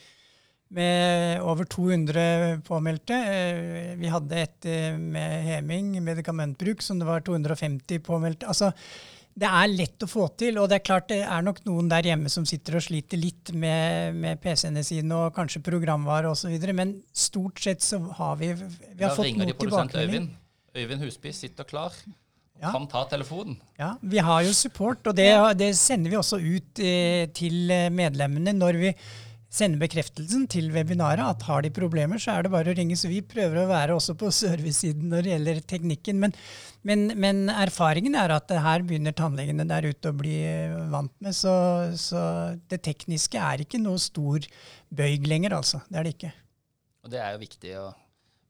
Med 0.75 1.39
over 1.47 1.65
200 1.65 2.65
påmeldte. 2.67 3.15
Eh, 3.15 3.93
vi 4.01 4.11
hadde 4.13 4.43
et 4.43 4.67
eh, 4.69 4.99
med 4.99 5.47
heming, 5.47 5.95
medikamentbruk, 6.05 6.83
som 6.85 6.99
det 6.99 7.07
var 7.09 7.23
250 7.25 8.03
påmeldte. 8.05 8.51
Altså, 8.51 8.73
det 9.39 9.49
er 9.49 9.71
lett 9.71 10.05
å 10.05 10.09
få 10.11 10.27
til. 10.41 10.59
Og 10.61 10.69
det 10.71 10.81
er 10.81 10.87
klart 10.87 11.09
det 11.13 11.21
er 11.23 11.45
nok 11.47 11.61
noen 11.69 11.91
der 11.91 12.11
hjemme 12.11 12.31
som 12.33 12.47
sitter 12.49 12.79
og 12.79 12.85
sliter 12.85 13.21
litt 13.21 13.53
med, 13.55 14.17
med 14.19 14.41
PC-ene 14.43 14.83
sine 14.87 15.19
og 15.19 15.35
kanskje 15.37 15.63
programvare 15.67 16.31
osv. 16.33 16.55
Men 16.75 16.99
stort 17.15 17.63
sett 17.63 17.85
så 17.85 18.01
har 18.19 18.39
vi, 18.41 18.53
vi 18.57 19.05
har 19.05 19.15
fått 19.17 19.37
noe 19.39 19.55
tilbakemelding. 19.55 20.29
Øyvind. 20.29 20.35
Øyvind 20.79 21.07
Husby 21.07 21.35
sitter 21.35 21.69
klar. 21.69 21.95
Ja. 22.59 22.73
Kan 22.75 22.89
ta 22.91 23.05
telefonen. 23.07 23.61
Ja, 23.79 23.93
Vi 24.03 24.19
har 24.19 24.43
jo 24.43 24.51
support, 24.57 25.07
og 25.07 25.15
det, 25.15 25.31
det 25.61 25.71
sender 25.79 26.11
vi 26.11 26.19
også 26.19 26.41
ut 26.43 26.81
eh, 26.83 27.29
til 27.31 27.71
medlemmene 27.95 28.51
når 28.57 28.81
vi 28.81 28.91
sende 29.49 29.81
bekreftelsen 29.81 30.45
til 30.53 30.69
webinaret 30.75 31.25
at 31.25 31.45
har 31.49 31.63
de 31.65 31.71
problemer, 31.73 32.21
så 32.21 32.35
er 32.35 32.45
det 32.45 32.53
bare 32.53 32.73
å 32.73 32.77
ringe. 32.77 32.97
Så 33.01 33.09
vi 33.11 33.23
prøver 33.25 33.63
å 33.63 33.69
være 33.71 33.95
også 33.97 34.15
på 34.21 34.31
servicesiden 34.43 35.09
når 35.13 35.25
det 35.25 35.33
gjelder 35.33 35.61
teknikken. 35.73 36.21
Men, 36.25 36.35
men, 36.89 37.07
men 37.17 37.47
erfaringen 37.53 38.19
er 38.19 38.35
at 38.37 38.53
her 38.53 38.85
begynner 38.87 39.17
tannlegene 39.17 39.67
der 39.69 39.89
ute 39.89 40.13
å 40.13 40.19
bli 40.19 40.37
vant 40.93 41.15
med. 41.25 41.37
Så, 41.37 41.55
så, 42.01 42.25
det 42.69 42.83
tekniske 42.87 43.41
er 43.41 43.65
ikke 43.65 43.81
noe 43.83 44.01
stor 44.03 44.45
bøyg 44.89 45.29
lenger, 45.29 45.57
altså. 45.57 45.81
Det 45.89 46.01
er 46.01 46.09
det 46.09 46.17
ikke. 46.19 46.35
Og 47.07 47.15
det 47.15 47.23
er 47.25 47.33
jo 47.33 47.41
viktig. 47.41 47.73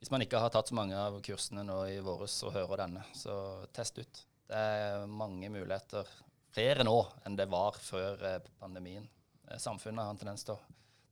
hvis 0.00 0.10
man 0.10 0.24
ikke 0.24 0.40
har 0.42 0.50
tatt 0.50 0.70
så 0.70 0.78
mange 0.78 0.98
av 0.98 1.20
kursene 1.22 1.62
nå 1.66 1.84
i 1.92 2.00
våres 2.02 2.34
og 2.42 2.56
hører 2.56 2.82
denne, 2.86 3.04
så 3.14 3.36
test 3.76 4.00
ut. 4.02 4.24
Det 4.48 4.56
er 4.56 5.06
mange 5.06 5.50
muligheter. 5.52 6.08
Flere 6.56 6.82
nå 6.82 6.96
enn 7.28 7.36
det 7.36 7.46
var 7.52 7.76
før 7.78 8.22
eh, 8.24 8.44
pandemien. 8.58 9.04
Eh, 9.46 9.60
samfunnet 9.60 10.02
har 10.02 10.14
en 10.14 10.18
tendens 10.18 10.46
til 10.46 10.56
å 10.56 10.62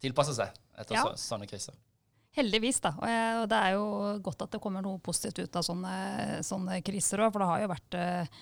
tilpasse 0.02 0.34
seg 0.36 0.54
etter 0.76 0.98
ja. 0.98 1.04
så, 1.06 1.16
sånne 1.34 1.48
kriser. 1.50 1.76
Heldigvis, 2.36 2.82
da. 2.84 2.92
Og, 3.00 3.06
jeg, 3.08 3.36
og, 3.40 3.46
det 3.48 3.58
er 3.64 3.76
jo 3.78 3.86
godt 4.24 4.44
at 4.44 4.52
det 4.52 4.60
kommer 4.60 4.84
noe 4.84 5.00
positivt 5.00 5.40
ut 5.40 5.56
av 5.56 5.64
sånne, 5.64 5.94
sånne 6.44 6.82
kriser 6.84 7.22
òg, 7.24 7.32
for 7.32 7.42
det 7.42 7.48
har 7.48 7.62
jo 7.62 7.70
vært 7.72 7.96
eh, 7.96 8.40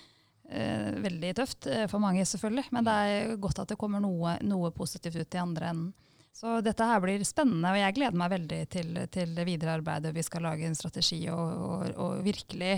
eh 0.51 0.89
veldig 1.05 1.31
tøft 1.39 1.69
eh, 1.71 1.85
for 1.91 2.03
mange, 2.03 2.25
selvfølgelig. 2.27 2.65
Men 2.75 2.87
det 2.87 2.95
er 3.05 3.37
godt 3.39 3.63
at 3.63 3.71
det 3.71 3.79
kommer 3.79 4.03
noe, 4.03 4.35
noe 4.43 4.73
positivt 4.75 5.21
ut 5.21 5.37
i 5.37 5.41
andre 5.41 5.71
enden. 5.71 5.93
Så 6.35 6.57
dette 6.59 6.83
her 6.83 6.99
blir 6.99 7.21
spennende, 7.23 7.69
og 7.71 7.77
jeg 7.79 7.95
gleder 7.95 8.19
meg 8.19 8.31
veldig 8.33 8.57
til, 8.67 8.89
til 9.07 9.29
det 9.37 9.45
videre 9.47 9.77
arbeidet. 9.77 10.11
Vi 10.11 10.23
skal 10.25 10.43
lage 10.43 10.65
en 10.67 10.73
strategi 10.75 11.21
og, 11.31 11.61
og, 11.63 11.85
og 11.95 12.17
virkelig 12.25 12.73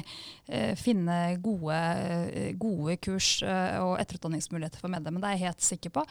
eh, 0.45 0.75
finne 0.77 1.15
gode, 1.41 1.73
eh, 1.73 2.51
gode 2.53 2.99
kurs 3.01 3.31
eh, 3.41 3.79
og 3.81 3.95
etterutdanningsmuligheter 4.03 4.83
for 4.83 4.93
medlemmer. 4.93 5.23
Det 5.23 5.31
er 5.31 5.39
jeg 5.39 5.45
helt 5.47 5.65
sikker 5.65 5.95
på. 5.95 6.03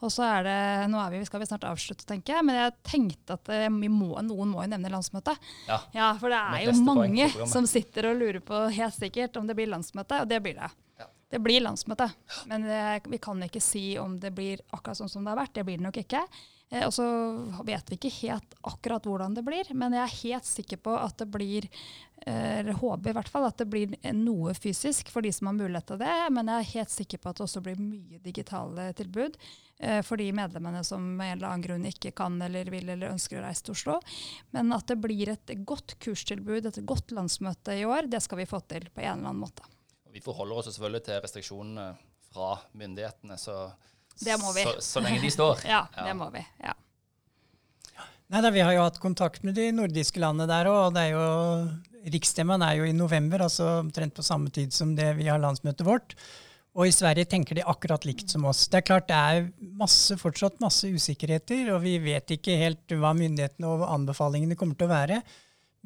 Og 0.00 0.14
så 0.16 0.24
er 0.30 0.48
det, 0.48 0.56
nå 0.94 1.02
er 1.02 1.12
vi, 1.12 1.20
skal 1.28 1.44
vi 1.44 1.50
snart 1.50 1.68
avslutte, 1.68 2.08
tenker 2.08 2.38
jeg, 2.38 2.48
men 2.48 2.56
jeg 2.62 2.74
tenkte 2.88 3.36
at 3.36 3.52
eh, 3.52 3.68
må, 3.68 4.14
noen 4.24 4.54
må 4.54 4.64
jo 4.64 4.72
nevne 4.72 4.94
landsmøtet. 4.96 5.52
Ja. 5.68 5.82
ja 5.92 6.08
for 6.22 6.32
det 6.32 6.40
er 6.40 6.64
jo 6.70 6.76
mange 6.88 7.28
som 7.52 7.68
sitter 7.68 8.14
og 8.14 8.24
lurer 8.24 8.40
på 8.40 8.64
helt 8.80 8.96
sikkert 8.96 9.36
om 9.36 9.52
det 9.52 9.60
blir 9.60 9.68
landsmøte, 9.74 10.24
og 10.24 10.32
det 10.32 10.40
blir 10.40 10.56
det. 10.56 10.72
Det 11.34 11.40
blir 11.42 11.64
landsmøte, 11.64 12.06
men 12.46 12.62
det, 12.62 12.82
vi 13.10 13.18
kan 13.18 13.40
ikke 13.42 13.60
si 13.60 13.96
om 13.98 14.12
det 14.22 14.30
blir 14.36 14.60
akkurat 14.70 15.00
sånn 15.00 15.10
som 15.10 15.24
det 15.24 15.32
har 15.32 15.40
vært. 15.40 15.56
Det 15.56 15.64
blir 15.66 15.80
det 15.80 15.88
nok 15.88 15.98
ikke. 16.04 16.20
Eh, 16.74 16.86
og 16.86 16.94
så 16.94 17.06
vet 17.66 17.90
vi 17.90 17.98
ikke 17.98 18.12
helt 18.24 18.56
akkurat 18.66 19.06
hvordan 19.06 19.36
det 19.36 19.44
blir, 19.46 19.68
men 19.78 19.94
jeg 19.94 20.02
er 20.04 20.16
helt 20.24 20.48
sikker 20.48 20.80
på 20.82 20.94
at 20.98 21.16
det 21.20 21.28
blir 21.30 21.68
eh, 22.26 22.60
eller 22.60 22.80
håper 22.80 23.12
i 23.12 23.16
hvert 23.18 23.30
fall 23.30 23.46
at 23.46 23.60
det 23.60 23.68
blir 23.70 23.94
noe 24.16 24.54
fysisk 24.58 25.12
for 25.14 25.24
de 25.24 25.30
som 25.34 25.50
har 25.50 25.58
mulighet 25.58 25.92
til 25.92 26.00
det. 26.02 26.16
Men 26.34 26.50
jeg 26.50 26.64
er 26.64 26.72
helt 26.72 26.94
sikker 26.94 27.22
på 27.22 27.30
at 27.30 27.38
det 27.38 27.46
også 27.46 27.62
blir 27.64 27.78
mye 27.78 28.18
digitale 28.24 28.88
tilbud 28.98 29.38
eh, 29.78 30.00
for 30.06 30.20
de 30.20 30.30
medlemmene 30.34 30.82
som 30.86 31.04
med 31.04 31.30
en 31.30 31.36
eller 31.38 31.52
annen 31.52 31.66
grunn 31.68 31.86
ikke 31.90 32.14
kan 32.16 32.40
eller 32.42 32.72
vil 32.74 32.90
eller 32.96 33.14
ønsker 33.14 33.38
å 33.38 33.46
reise 33.46 33.68
til 33.68 33.76
Oslo. 33.76 34.00
Men 34.56 34.74
at 34.74 34.90
det 34.90 34.98
blir 35.04 35.30
et 35.36 35.54
godt 35.68 35.98
kurstilbud, 36.02 36.66
et 36.66 36.82
godt 36.86 37.14
landsmøte 37.14 37.78
i 37.78 37.86
år, 37.86 38.10
det 38.10 38.24
skal 38.24 38.42
vi 38.42 38.50
få 38.50 38.64
til 38.66 38.90
på 38.90 39.04
en 39.04 39.12
eller 39.12 39.30
annen 39.30 39.46
måte. 39.46 39.70
Vi 40.14 40.22
forholder 40.22 40.60
oss 40.60 40.68
selvfølgelig 40.70 41.06
til 41.06 41.22
restriksjonene 41.22 41.88
fra 42.34 42.54
myndighetene. 42.78 43.38
så 43.38 43.68
det 44.22 44.38
må 44.40 44.52
vi. 44.54 44.64
Så, 44.66 44.74
så 44.80 45.02
lenge 45.04 45.20
de 45.24 45.32
står. 45.34 45.64
ja, 45.74 45.84
det 45.98 46.14
må 46.18 46.30
vi. 46.34 46.44
ja. 46.62 46.76
Nei, 48.32 48.40
da, 48.40 48.50
Vi 48.50 48.62
har 48.64 48.72
jo 48.72 48.86
hatt 48.86 49.02
kontakt 49.02 49.44
med 49.46 49.54
de 49.58 49.68
nordiske 49.74 50.22
landene 50.22 50.48
der 50.50 50.70
òg. 50.70 50.96
og 51.18 52.08
Riksstemmen 52.14 52.62
er 52.64 52.78
jo 52.80 52.88
i 52.88 52.96
november, 52.96 53.44
altså 53.46 53.80
omtrent 53.82 54.16
på 54.16 54.24
samme 54.24 54.50
tid 54.52 54.72
som 54.74 54.94
det 54.96 55.12
vi 55.18 55.28
har 55.30 55.40
landsmøtet 55.42 55.86
vårt. 55.86 56.16
Og 56.74 56.88
i 56.88 56.94
Sverige 56.94 57.28
tenker 57.30 57.54
de 57.54 57.62
akkurat 57.70 58.02
likt 58.04 58.32
som 58.32 58.48
oss. 58.50 58.64
Det 58.66 58.80
er 58.80 58.88
klart 58.88 59.06
det 59.06 59.14
er 59.14 59.44
masse, 59.78 60.16
fortsatt 60.18 60.58
masse 60.62 60.88
usikkerheter, 60.90 61.70
og 61.76 61.84
vi 61.84 61.94
vet 62.02 62.34
ikke 62.34 62.56
helt 62.58 62.96
hva 62.98 63.12
myndighetene 63.14 63.70
og 63.70 63.84
anbefalingene 63.86 64.58
kommer 64.58 64.78
til 64.78 64.88
å 64.88 64.94
være. 64.94 65.20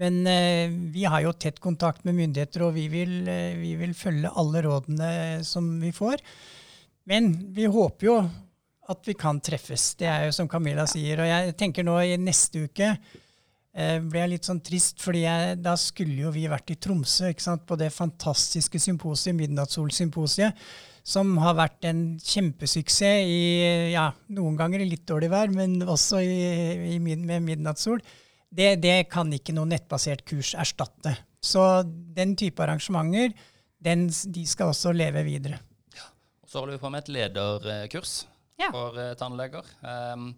Men 0.01 0.23
eh, 0.31 0.71
vi 0.95 1.05
har 1.11 1.25
jo 1.27 1.35
tett 1.35 1.59
kontakt 1.61 2.07
med 2.07 2.17
myndigheter, 2.17 2.65
og 2.65 2.77
vi 2.79 2.87
vil, 2.93 3.19
eh, 3.29 3.59
vi 3.59 3.75
vil, 3.81 3.93
følge 3.99 4.33
alle 4.41 4.63
rådene 4.65 5.11
som 5.45 5.69
vi 5.83 5.91
får. 5.93 6.23
Men 7.09 7.33
vi 7.55 7.65
håper 7.71 8.07
jo 8.07 8.19
at 8.89 9.09
vi 9.09 9.15
kan 9.17 9.41
treffes. 9.45 9.95
Det 10.01 10.09
er 10.09 10.27
jo 10.27 10.35
som 10.37 10.49
Camilla 10.49 10.85
sier. 10.89 11.21
Og 11.21 11.29
jeg 11.29 11.57
tenker 11.61 11.87
nå 11.87 11.97
i 12.05 12.17
neste 12.21 12.67
uke 12.69 12.91
eh, 12.93 13.97
ble 14.05 14.23
jeg 14.23 14.33
litt 14.35 14.49
sånn 14.49 14.63
trist, 14.65 15.01
fordi 15.05 15.25
da 15.61 15.75
skulle 15.81 16.23
jo 16.25 16.33
vi 16.35 16.47
vært 16.51 16.73
i 16.73 16.79
Tromsø 16.81 17.33
ikke 17.33 17.45
sant, 17.45 17.67
på 17.69 17.79
det 17.81 17.91
fantastiske 17.95 18.81
symposiet, 18.83 19.37
Midnattssymposiet, 19.37 20.57
som 21.09 21.37
har 21.41 21.57
vært 21.57 21.89
en 21.89 22.03
kjempesuksess 22.21 23.29
i 23.29 23.93
ja, 23.95 24.11
noen 24.37 24.57
ganger 24.61 24.85
i 24.85 24.89
litt 24.91 25.07
dårlig 25.09 25.31
vær, 25.33 25.53
men 25.53 25.79
også 25.85 26.21
i, 26.21 26.97
i, 26.97 26.99
med 27.01 27.41
midnattssol 27.45 28.03
det, 28.49 28.75
det, 28.83 29.09
kan 29.13 29.31
ikke 29.33 29.55
noe 29.57 29.69
nettbasert 29.69 30.25
kurs 30.29 30.55
erstatte. 30.57 31.15
Så 31.45 31.63
den 32.17 32.35
type 32.37 32.65
arrangementer, 32.65 33.35
den, 33.85 34.09
de 34.09 34.45
skal 34.49 34.73
også 34.73 34.95
leve 34.97 35.25
videre. 35.27 35.61
Så 36.49 36.63
holder 36.63 36.79
vi 36.79 36.81
på 36.81 36.89
med 36.89 37.05
et 37.05 37.11
lederkurs 37.13 38.23
ja. 38.57 38.71
for 38.73 38.97
uh, 38.97 39.13
tannleger. 39.21 39.67
Um, 39.85 40.31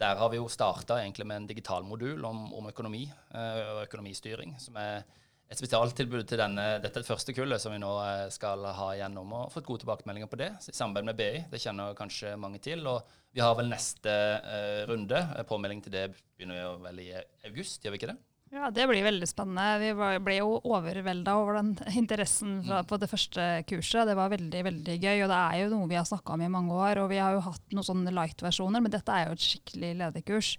der 0.00 0.16
har 0.16 0.30
vi 0.32 0.38
jo 0.38 0.46
starta 0.48 0.96
med 0.96 1.36
en 1.36 1.46
digital 1.46 1.84
modul 1.84 2.24
om, 2.24 2.46
om 2.56 2.68
økonomi 2.70 3.02
uh, 3.34 3.74
og 3.74 3.82
økonomistyring, 3.82 4.54
som 4.58 4.78
er 4.80 5.02
et 5.50 5.58
spesialtilbud 5.58 6.24
til 6.24 6.40
denne, 6.40 6.64
dette 6.80 7.02
første 7.04 7.34
kullet 7.36 7.60
som 7.60 7.74
vi 7.74 7.80
nå 7.82 7.88
eh, 7.98 8.28
skal 8.30 8.62
ha 8.70 8.92
gjennom. 8.94 9.32
Og 9.34 9.48
fått 9.50 9.66
gode 9.66 9.82
tilbakemeldinger 9.82 10.30
på 10.30 10.38
det 10.38 10.52
i 10.70 10.74
samarbeid 10.78 11.08
med 11.08 11.18
BI. 11.18 11.40
Det 11.50 11.58
kjenner 11.58 11.96
kanskje 11.98 12.36
mange 12.38 12.60
til. 12.62 12.86
Og 12.86 13.02
vi 13.34 13.42
har 13.42 13.56
vel 13.58 13.66
neste 13.72 14.14
uh, 14.46 14.86
runde. 14.86 15.24
Påmelding 15.50 15.82
til 15.82 15.96
det 15.96 16.04
begynner 16.14 16.62
vi 16.62 16.84
vel 16.86 17.02
i 17.02 17.08
august, 17.50 17.82
gjør 17.82 17.96
vi 17.96 17.98
ikke 17.98 18.12
det? 18.12 18.20
Ja, 18.52 18.70
Det 18.70 18.82
blir 18.90 19.04
veldig 19.06 19.28
spennende. 19.30 19.78
Vi 19.78 20.18
ble 20.26 20.34
jo 20.40 20.56
overvelda 20.66 21.36
over 21.38 21.60
den 21.60 21.68
interessen 22.00 22.56
fra, 22.64 22.80
mm. 22.82 22.88
på 22.90 22.96
det 22.98 23.08
første 23.12 23.44
kurset. 23.70 24.08
Det 24.08 24.16
var 24.18 24.32
veldig 24.32 24.62
veldig 24.66 24.96
gøy. 24.98 25.22
og 25.22 25.30
Det 25.30 25.36
er 25.38 25.58
jo 25.60 25.68
noe 25.70 25.86
vi 25.92 25.98
har 25.98 26.08
snakka 26.08 26.34
om 26.34 26.42
i 26.42 26.48
mange 26.50 26.74
år. 26.74 26.98
og 26.98 27.12
Vi 27.12 27.20
har 27.22 27.36
jo 27.36 27.44
hatt 27.46 27.76
noen 27.76 27.86
sånne 27.86 28.14
light-versjoner, 28.16 28.82
men 28.82 28.90
dette 28.90 29.14
er 29.14 29.28
jo 29.28 29.36
et 29.36 29.44
skikkelig 29.44 29.92
lederkurs 30.00 30.50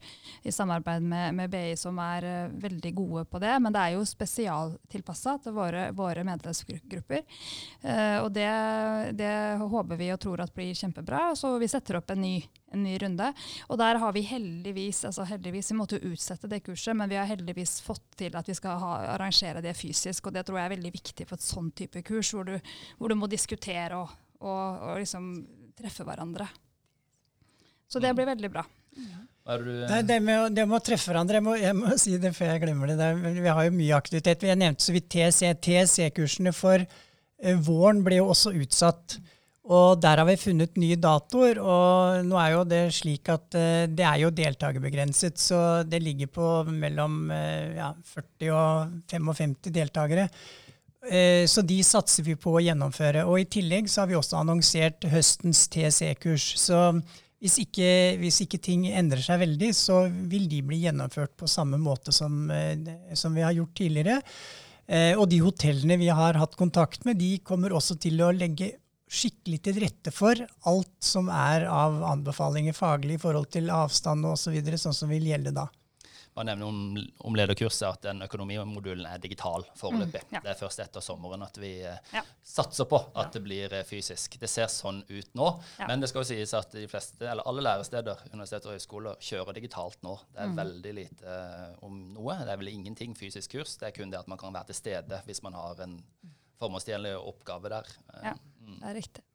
i 0.47 0.54
samarbeid 0.56 1.04
med, 1.04 1.36
med 1.36 1.51
BI, 1.51 1.75
som 1.75 1.99
er 1.99 2.30
uh, 2.30 2.56
veldig 2.63 2.93
gode 2.95 3.25
på 3.27 3.43
det. 3.43 3.51
Men 3.60 3.75
det 3.75 3.84
er 3.84 3.97
jo 3.97 4.08
spesialtilpassa 4.08 5.36
til 5.43 5.60
våre, 5.60 5.89
våre 5.91 6.23
medlemsgrupper. 6.32 7.27
Uh, 7.84 8.23
og 8.23 8.32
det, 8.39 8.47
det, 9.19 9.36
håper 9.60 9.99
vi 9.99 10.13
og 10.15 10.23
tror 10.23 10.47
at 10.47 10.56
blir 10.56 10.71
kjempebra. 10.80 11.34
Så 11.36 11.58
vi 11.60 11.67
setter 11.67 11.99
opp 11.99 12.15
en 12.15 12.23
ny 12.23 12.38
en 12.72 12.84
ny 12.84 12.98
runde. 13.02 13.30
Og 13.70 13.80
der 13.82 14.00
har 14.02 14.14
vi 14.16 14.24
heldigvis 14.26 15.04
altså 15.10 15.26
heldigvis, 15.28 15.72
Vi 15.72 15.78
måtte 15.78 16.00
jo 16.00 16.12
utsette 16.14 16.50
det 16.52 16.62
kurset, 16.66 16.96
men 16.98 17.10
vi 17.10 17.20
har 17.20 17.30
heldigvis 17.30 17.80
fått 17.86 18.04
til 18.20 18.36
at 18.38 18.48
vi 18.48 18.56
skal 18.58 18.80
ha, 18.82 18.94
arrangere 19.16 19.64
det 19.64 19.76
fysisk. 19.78 20.28
Og 20.28 20.36
det 20.36 20.46
tror 20.48 20.60
jeg 20.60 20.70
er 20.70 20.76
veldig 20.76 20.94
viktig 20.94 21.28
for 21.28 21.40
et 21.40 21.48
sånn 21.48 21.72
type 21.76 22.04
kurs, 22.08 22.34
hvor 22.36 22.48
du, 22.48 22.58
hvor 22.98 23.12
du 23.12 23.18
må 23.20 23.30
diskutere 23.32 24.00
og, 24.00 24.14
og, 24.42 24.62
og, 24.78 24.94
liksom 25.02 25.34
treffe 25.78 26.06
hverandre. 26.08 26.48
Så 27.92 28.00
det 28.00 28.14
blir 28.16 28.30
veldig 28.30 28.52
bra. 28.52 28.64
Det, 29.42 30.02
det, 30.06 30.20
med, 30.22 30.54
det, 30.54 30.64
med, 30.68 30.78
å 30.78 30.84
treffe 30.86 31.10
hverandre, 31.10 31.40
jeg 31.40 31.44
må, 31.44 31.56
jeg 31.58 31.76
må, 31.76 31.96
si 32.00 32.14
det 32.22 32.32
før 32.38 32.54
jeg 32.54 32.62
glemmer 32.62 32.92
det. 32.92 32.98
det. 33.00 33.32
Vi 33.42 33.50
har 33.50 33.66
jo 33.66 33.74
mye 33.74 33.98
aktivitet. 33.98 34.46
Jeg 34.48 34.60
nevnte 34.62 34.86
så 34.86 34.94
vidt 34.96 35.10
TSC. 35.12 35.50
TSC-kursene 35.66 36.54
for 36.56 36.84
eh, 36.86 37.58
våren 37.66 38.04
ble 38.06 38.22
jo 38.22 38.30
også 38.32 38.54
utsatt. 38.62 39.18
Og 39.69 40.00
der 40.02 40.17
har 40.17 40.26
vi 40.26 40.39
funnet 40.41 40.78
nye 40.82 40.97
datoer. 40.97 41.60
Og 41.62 42.26
nå 42.26 42.39
er 42.41 42.56
jo 42.56 42.63
det 42.65 42.82
slik 42.97 43.30
at 43.30 43.58
uh, 43.58 43.86
det 43.86 44.08
er 44.08 44.24
jo 44.24 44.34
deltakerbegrenset, 44.34 45.38
så 45.38 45.60
det 45.86 46.02
ligger 46.02 46.32
på 46.34 46.47
mellom 46.71 47.30
uh, 47.30 47.69
ja, 47.78 47.91
40 48.15 48.56
og 48.58 48.97
55 49.12 49.56
deltakere. 49.69 50.30
Uh, 51.06 51.45
så 51.50 51.62
de 51.65 51.78
satser 51.86 52.26
vi 52.26 52.38
på 52.41 52.56
å 52.58 52.63
gjennomføre. 52.63 53.28
Og 53.30 53.43
i 53.43 53.50
tillegg 53.54 53.89
så 53.89 54.04
har 54.04 54.10
vi 54.10 54.17
også 54.17 54.41
annonsert 54.41 55.06
høstens 55.13 55.67
TSE-kurs. 55.69 56.56
Så 56.58 56.82
hvis 57.41 57.62
ikke, 57.62 58.17
hvis 58.21 58.41
ikke, 58.43 58.62
ting 58.62 58.89
endrer 58.89 59.21
seg 59.21 59.43
veldig, 59.45 59.71
så 59.78 60.04
vil 60.10 60.50
de 60.50 60.65
bli 60.65 60.84
gjennomført 60.88 61.38
på 61.38 61.50
samme 61.50 61.78
måte 61.82 62.13
som, 62.13 62.50
som 63.17 63.34
vi 63.34 63.45
har 63.45 63.56
gjort 63.58 63.74
tidligere. 63.78 64.19
Og 65.17 65.24
de 65.32 65.39
hotellene 65.41 65.95
vi 65.97 66.10
har 66.13 66.38
hatt 66.38 66.54
kontakt 66.60 67.06
med, 67.08 67.17
de 67.17 67.39
kommer 67.47 67.74
også 67.74 67.95
til 68.04 68.21
å 68.21 68.30
legge 68.36 68.76
skikkelig 69.12 69.60
til 69.65 69.82
rette 69.84 70.13
for 70.15 70.39
alt 70.69 71.04
som 71.04 71.28
er 71.34 71.67
av 71.67 72.00
anbefalinger 72.13 72.76
faglig 72.76 73.19
i 73.19 73.21
forhold 73.21 73.52
til 73.52 73.71
avstand 73.74 74.26
og 74.26 74.38
osv., 74.38 74.47
så 74.47 74.56
videre, 74.56 74.80
sånn 74.80 74.95
som 74.95 75.12
vil 75.12 75.28
gjelde 75.28 75.54
da. 75.56 75.67
Bare 76.32 76.47
nevne 76.47 76.65
om, 76.65 76.78
om 77.28 77.36
lederkurset 77.36 77.84
at 77.89 78.06
den 78.06 78.24
økonomimodulen 78.24 79.04
er 79.04 79.19
digital 79.19 79.65
foreløpig. 79.76 80.21
Mm, 80.30 80.36
ja. 80.38 80.41
Det 80.45 80.54
er 80.54 80.60
først 80.62 80.80
etter 80.80 81.04
sommeren 81.04 81.43
at 81.43 81.58
vi 81.60 81.74
eh, 81.84 81.97
ja. 82.15 82.21
satser 82.54 82.88
på 82.88 83.02
at 83.02 83.26
ja. 83.26 83.32
det 83.34 83.41
blir 83.43 83.76
eh, 83.76 83.84
fysisk. 83.88 84.38
Det 84.39 84.47
ser 84.47 84.69
sånn 84.71 85.02
ut 85.10 85.36
nå, 85.36 85.50
men 85.89 86.00
det 86.00 86.08
skal 86.08 86.24
jo 86.24 86.30
sies 86.30 86.56
at 86.56 86.71
de 86.71 86.86
fleste, 86.88 87.26
eller 87.28 87.43
alle 87.52 87.65
læresteder, 87.67 88.24
universiteter 88.32 88.71
og 88.71 88.80
høyskoler 88.80 89.19
kjører 89.28 89.60
digitalt 89.60 90.00
nå. 90.08 90.15
Det 90.32 90.45
er 90.45 90.54
mm. 90.54 90.62
veldig 90.62 90.95
lite 91.02 91.36
uh, 91.36 91.67
om 91.84 92.00
noe. 92.15 92.38
Det 92.45 92.56
er 92.56 92.63
vel 92.63 92.71
ingenting 92.71 93.17
fysisk 93.19 93.58
kurs. 93.58 93.76
Det 93.82 93.89
er 93.89 93.97
kun 94.00 94.13
det 94.13 94.21
at 94.21 94.32
man 94.32 94.39
kan 94.39 94.56
være 94.56 94.71
til 94.71 94.80
stede 94.80 95.19
hvis 95.28 95.43
man 95.43 95.60
har 95.60 95.84
en 95.84 96.00
formålstjenlig 96.63 97.17
oppgave 97.19 97.76
der. 97.76 97.91
Ja, 98.21 98.38
mm. 98.62 98.80
det 98.80 98.89
er 98.91 98.97
riktig. 98.97 99.26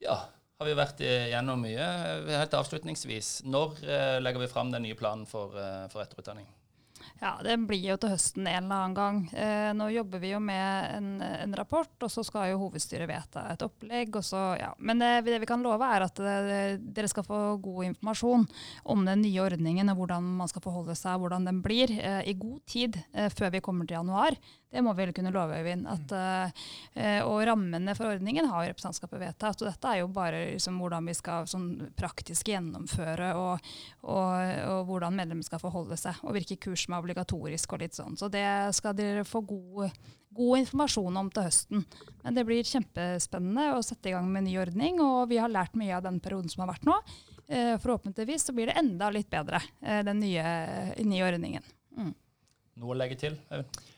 Ja, 0.00 0.16
har 0.60 0.68
vi 0.68 0.76
vært 0.76 1.02
gjennom 1.04 1.62
mye. 1.64 1.90
Helt 2.30 2.56
avslutningsvis, 2.56 3.40
når 3.48 3.82
eh, 3.84 4.16
legger 4.20 4.44
vi 4.44 4.52
fram 4.52 4.72
den 4.72 4.84
nye 4.84 4.96
planen 4.98 5.26
for, 5.28 5.56
eh, 5.56 5.86
for 5.92 6.04
etterutdanning? 6.04 6.48
Ja, 7.20 7.38
Det 7.42 7.56
blir 7.68 7.82
jo 7.84 7.96
til 8.00 8.14
høsten 8.14 8.46
en 8.48 8.64
eller 8.64 8.76
annen 8.76 8.96
gang. 8.96 9.18
Eh, 9.36 9.70
nå 9.76 9.90
jobber 9.92 10.22
vi 10.22 10.32
jo 10.32 10.40
med 10.40 10.94
en, 10.96 11.08
en, 11.20 11.56
rapport, 11.56 11.92
og 12.00 12.12
så 12.12 12.24
skal 12.24 12.50
jo 12.52 12.60
hovedstyret 12.62 13.08
vedta 13.10 13.44
et 13.52 13.64
opplegg. 13.64 14.16
Så, 14.24 14.40
ja. 14.60 14.70
Men 14.78 15.02
det, 15.02 15.10
det, 15.28 15.40
vi 15.42 15.48
kan 15.48 15.64
love, 15.64 15.84
er 15.84 16.06
at 16.06 16.20
det, 16.20 16.36
eh, 16.54 16.78
dere 16.80 17.10
skal 17.12 17.26
få 17.26 17.40
god 17.62 17.90
informasjon 17.90 18.46
om 18.94 19.04
den 19.08 19.24
nye 19.24 19.44
ordningen 19.44 19.92
og 19.92 20.00
hvordan 20.00 20.32
man 20.40 20.50
skal 20.50 20.64
forholde 20.64 20.96
seg, 20.98 21.20
hvordan 21.20 21.48
den 21.48 21.60
blir, 21.64 21.92
eh, 21.98 22.22
i 22.30 22.36
god 22.40 22.60
tid 22.70 23.00
eh, 23.12 23.28
før 23.32 23.52
vi 23.56 23.64
kommer 23.64 23.88
til 23.88 24.00
januar. 24.00 24.36
Det 24.70 24.82
må 24.86 24.92
vi 24.94 25.02
vel 25.02 25.12
kunne 25.14 25.32
love, 25.34 25.56
Øyvind. 25.58 25.88
At, 25.90 26.12
uh, 26.14 27.22
og 27.26 27.40
rammene 27.48 27.94
for 27.98 28.12
ordningen 28.12 28.46
har 28.46 28.68
representantskapet 28.70 29.18
vedtatt. 29.18 29.58
Og 29.58 29.66
dette 29.66 29.90
er 29.90 30.00
jo 30.00 30.10
bare 30.14 30.44
liksom, 30.52 30.78
hvordan 30.78 31.10
vi 31.10 31.16
skal 31.18 31.48
sånn, 31.50 31.66
praktisk 31.98 32.52
gjennomføre, 32.52 33.32
og, 33.40 33.72
og, 34.06 34.30
og, 34.70 34.84
hvordan 34.86 35.18
medlemmene 35.18 35.46
skal 35.46 35.62
forholde 35.62 35.98
seg. 35.98 36.22
Og 36.22 36.38
hvilke 36.38 36.60
kurs 36.62 36.86
som 36.86 36.94
er 36.94 37.02
obligatorisk 37.02 37.74
og 37.74 37.82
litt 37.82 37.98
sånn. 37.98 38.14
Så 38.20 38.30
det 38.30 38.46
skal 38.78 38.94
dere 38.98 39.26
få 39.26 39.42
god, 39.50 39.98
god 40.38 40.62
informasjon 40.62 41.18
om 41.24 41.34
til 41.34 41.50
høsten. 41.50 41.84
Men 42.22 42.38
det 42.38 42.46
blir 42.46 42.66
kjempespennende 42.70 43.72
å 43.74 43.84
sette 43.86 44.12
i 44.12 44.14
gang 44.14 44.30
med 44.30 44.44
en 44.44 44.50
ny 44.52 44.56
ordning, 44.62 45.02
og 45.02 45.26
vi 45.34 45.42
har 45.42 45.50
lært 45.50 45.74
mye 45.78 45.98
av 45.98 46.06
den 46.06 46.22
perioden 46.22 46.52
som 46.52 46.62
har 46.62 46.76
vært 46.76 46.86
nå. 46.86 46.94
Uh, 47.50 47.74
forhåpentligvis 47.82 48.46
så 48.46 48.54
blir 48.54 48.70
det 48.70 48.78
enda 48.78 49.10
litt 49.10 49.32
bedre, 49.32 49.58
uh, 49.82 50.02
den 50.06 50.22
nye, 50.22 50.44
nye 51.02 51.24
ordningen. 51.26 51.72
Mm. 51.98 52.12
Noe 52.78 52.94
å 52.94 53.02
legge 53.02 53.18
til? 53.18 53.34
Øyvind? 53.50 53.88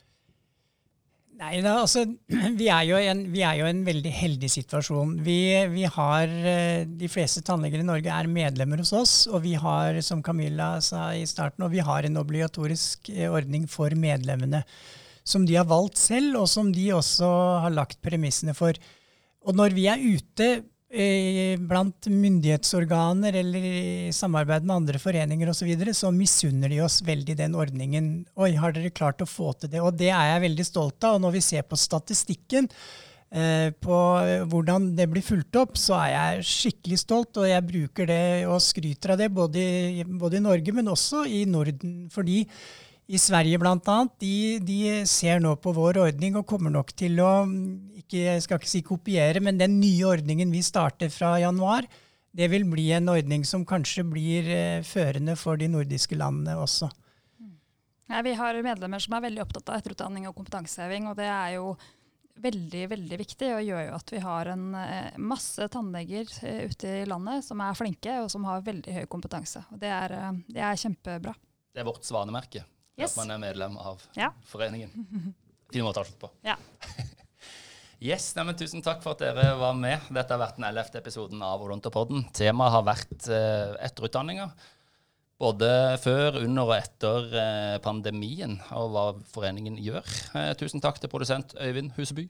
Nei, 1.43 1.59
da, 1.59 1.73
altså, 1.81 2.05
vi 2.61 2.69
er, 2.71 2.85
jo 2.87 2.99
en, 3.01 3.25
vi 3.33 3.43
er 3.43 3.59
jo 3.59 3.67
en 3.67 3.83
veldig 3.87 4.13
heldig 4.15 4.51
situasjon. 4.53 5.17
Vi, 5.27 5.39
vi, 5.73 5.85
har, 5.91 6.31
eh, 6.31 6.85
De 6.87 7.11
fleste 7.11 7.43
tannleger 7.47 7.83
i 7.83 7.87
Norge 7.87 8.15
er 8.15 8.31
medlemmer 8.31 8.83
hos 8.83 8.93
oss. 8.95 9.15
Og 9.27 9.43
vi 9.47 9.57
har, 9.59 9.99
som 10.07 10.23
Camilla 10.23 10.77
sa 10.85 11.09
i 11.19 11.27
starten, 11.27 11.65
og 11.67 11.75
vi 11.75 11.83
har 11.83 12.07
en 12.07 12.21
obligatorisk 12.23 13.11
eh, 13.11 13.27
ordning 13.27 13.67
for 13.71 13.95
medlemmene. 13.99 14.63
Som 15.27 15.47
de 15.47 15.59
har 15.59 15.67
valgt 15.71 15.99
selv, 15.99 16.45
og 16.45 16.51
som 16.51 16.71
de 16.75 16.89
også 16.95 17.31
har 17.67 17.75
lagt 17.75 17.99
premissene 18.07 18.55
for. 18.59 18.79
Og 19.43 19.59
når 19.59 19.75
vi 19.75 19.89
er 19.91 20.03
ute 20.03 20.53
blant 20.93 22.07
myndighetsorganer 22.07 23.39
eller 23.41 23.65
i 23.65 24.11
samarbeid 24.13 24.67
med 24.67 24.75
andre 24.77 24.99
foreninger 25.01 25.49
osv., 25.49 25.63
så, 25.63 25.69
videre, 25.71 25.95
så 25.97 26.11
misunner 26.13 26.69
de 26.69 26.83
oss 26.85 27.01
veldig 27.07 27.37
den 27.39 27.57
ordningen. 27.57 28.11
Oi, 28.37 28.53
har 28.61 28.75
dere 28.77 28.93
klart 28.93 29.23
å 29.25 29.29
få 29.29 29.55
til 29.57 29.73
det? 29.73 29.81
Og 29.81 29.97
det 29.97 30.11
er 30.13 30.35
jeg 30.35 30.45
veldig 30.45 30.67
stolt 30.69 31.09
av. 31.09 31.17
Og 31.17 31.25
når 31.25 31.39
vi 31.39 31.45
ser 31.47 31.65
på 31.65 31.79
statistikken 31.81 32.69
eh, 33.33 33.73
på 33.73 33.99
hvordan 34.53 34.93
det 34.99 35.09
blir 35.09 35.25
fulgt 35.25 35.57
opp, 35.57 35.81
så 35.81 35.97
er 36.03 36.13
jeg 36.13 36.47
skikkelig 36.51 37.01
stolt. 37.01 37.41
Og 37.41 37.49
jeg 37.49 37.69
bruker 37.71 38.13
det 38.13 38.23
og 38.51 38.61
skryter 38.61 39.15
av 39.15 39.23
det 39.23 39.33
både 39.33 39.65
i, 39.65 40.05
både 40.05 40.43
i 40.43 40.45
Norge, 40.45 40.77
men 40.77 40.93
også 40.93 41.25
i 41.25 41.45
Norden. 41.49 42.11
fordi 42.13 42.43
i 43.11 43.19
Sverige 43.19 43.59
bl.a. 43.59 43.97
De, 44.21 44.37
de 44.63 44.79
ser 45.09 45.43
nå 45.43 45.57
på 45.61 45.75
vår 45.75 45.99
ordning 46.05 46.39
og 46.39 46.47
kommer 46.49 46.73
nok 46.73 46.93
til 46.97 47.19
å 47.23 47.33
ikke, 47.99 48.23
jeg 48.29 48.45
skal 48.45 48.61
ikke 48.61 48.71
si 48.71 48.83
kopiere, 48.87 49.43
men 49.43 49.61
den 49.61 49.79
nye 49.81 50.07
ordningen 50.15 50.53
vi 50.55 50.63
starter 50.65 51.11
fra 51.13 51.35
januar, 51.43 51.89
det 52.33 52.49
vil 52.49 52.65
bli 52.69 52.89
en 52.97 53.11
ordning 53.13 53.45
som 53.45 53.67
kanskje 53.69 54.05
blir 54.09 54.49
eh, 54.49 54.85
førende 54.87 55.37
for 55.37 55.61
de 55.61 55.69
nordiske 55.69 56.17
landene 56.17 56.57
også. 56.61 56.89
Ja, 58.09 58.23
vi 58.25 58.33
har 58.37 58.57
medlemmer 58.65 59.01
som 59.01 59.17
er 59.17 59.27
veldig 59.27 59.43
opptatt 59.45 59.73
av 59.73 59.81
etterutdanning 59.81 60.29
og 60.29 60.37
kompetanseheving. 60.37 61.11
og 61.11 61.19
det 61.21 61.29
er 61.29 61.59
jo 61.59 61.75
veldig 62.43 62.87
veldig 62.89 63.17
viktig 63.21 63.51
og 63.53 63.67
gjør 63.67 63.83
jo 63.91 63.97
at 63.99 64.13
vi 64.15 64.21
har 64.25 64.51
en 64.55 64.67
eh, 64.81 65.19
masse 65.21 65.69
tannleger 65.73 66.33
eh, 66.41 66.65
ute 66.73 66.99
i 67.03 67.07
landet 67.09 67.45
som 67.45 67.61
er 67.61 67.77
flinke 67.77 68.21
og 68.23 68.31
som 68.33 68.49
har 68.49 68.65
veldig 68.65 69.01
høy 69.01 69.07
kompetanse. 69.13 69.67
Og 69.73 69.81
det 69.83 69.93
er, 69.93 70.17
det 70.49 70.65
er 70.65 70.81
kjempebra. 70.81 71.37
Det 71.73 71.85
er 71.85 71.89
vårt 71.89 72.09
svanemerke. 72.09 72.65
Yes. 72.99 73.15
At 73.15 73.23
man 73.23 73.35
er 73.37 73.41
medlem 73.41 73.79
av 73.81 74.03
Ja. 74.19 74.33
foreningen. 74.51 74.93
Fin 75.73 75.85
måte 75.87 76.03
å 76.03 76.07
slutt 76.09 76.21
på. 76.21 76.33
Ja. 76.47 76.59
Yes, 78.03 78.33
nei, 78.35 78.51
Tusen 78.59 78.83
takk 78.83 78.99
for 79.05 79.15
at 79.15 79.21
dere 79.23 79.53
var 79.61 79.77
med. 79.79 80.09
Dette 80.11 80.35
har 80.35 80.41
vært 80.43 80.57
den 80.59 80.65
ellevte 80.67 80.99
episoden 80.99 81.39
av 81.47 81.61
Odontopodden. 81.63 82.25
Temaet 82.35 82.75
har 82.75 82.83
vært 82.83 83.29
eh, 83.31 83.77
etterutdanninga. 83.87 84.49
Både 85.39 85.69
før, 86.03 86.41
under 86.43 86.67
og 86.67 86.73
etter 86.75 87.29
eh, 87.39 87.77
pandemien, 87.85 88.57
og 88.75 88.91
hva 88.91 89.05
foreningen 89.31 89.79
gjør. 89.79 90.03
Eh, 90.35 90.51
tusen 90.59 90.83
takk 90.83 90.99
til 90.99 91.13
produsent 91.15 91.55
Øyvind 91.63 91.95
Huseby. 91.95 92.27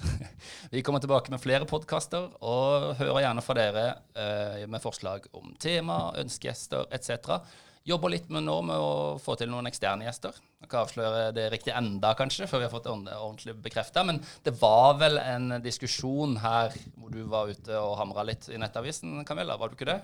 Vi 0.74 0.84
kommer 0.84 1.00
tilbake 1.00 1.32
med 1.32 1.40
flere 1.40 1.64
podkaster, 1.68 2.28
og 2.44 2.92
hører 3.00 3.24
gjerne 3.24 3.44
fra 3.44 3.56
dere 3.56 3.86
eh, 4.12 4.66
med 4.68 4.84
forslag 4.84 5.30
om 5.36 5.54
tema, 5.60 6.10
ønskegjester 6.20 6.92
etc. 6.92 7.40
Jobber 7.88 8.12
litt 8.12 8.28
med 8.28 8.44
nå 8.44 8.58
med 8.68 8.76
å 8.76 9.18
få 9.22 9.38
til 9.40 9.48
noen 9.48 9.66
eksterne 9.70 10.04
gjester. 10.04 10.36
Jeg 10.60 10.68
kan 10.68 10.82
avsløre 10.84 11.30
det 11.32 11.46
riktig 11.54 11.72
enda, 11.72 12.10
kanskje, 12.18 12.44
før 12.50 12.60
vi 12.60 12.66
har 12.68 12.74
fått 12.74 12.84
det 13.06 13.14
ordentlig- 13.16 13.56
bekrefta. 13.64 14.04
Men 14.04 14.20
det 14.44 14.52
var 14.60 14.98
vel 15.00 15.16
en 15.18 15.62
diskusjon 15.64 16.36
her 16.42 16.76
hvor 16.98 17.10
du 17.10 17.22
var 17.24 17.48
ute 17.48 17.72
og 17.80 17.96
hamra 17.96 18.26
litt 18.28 18.50
i 18.52 18.58
Nettavisen, 18.60 19.24
Camilla? 19.24 19.56
Var 19.56 19.72
du 19.72 19.78
ikke 19.78 19.88
det? 19.94 20.00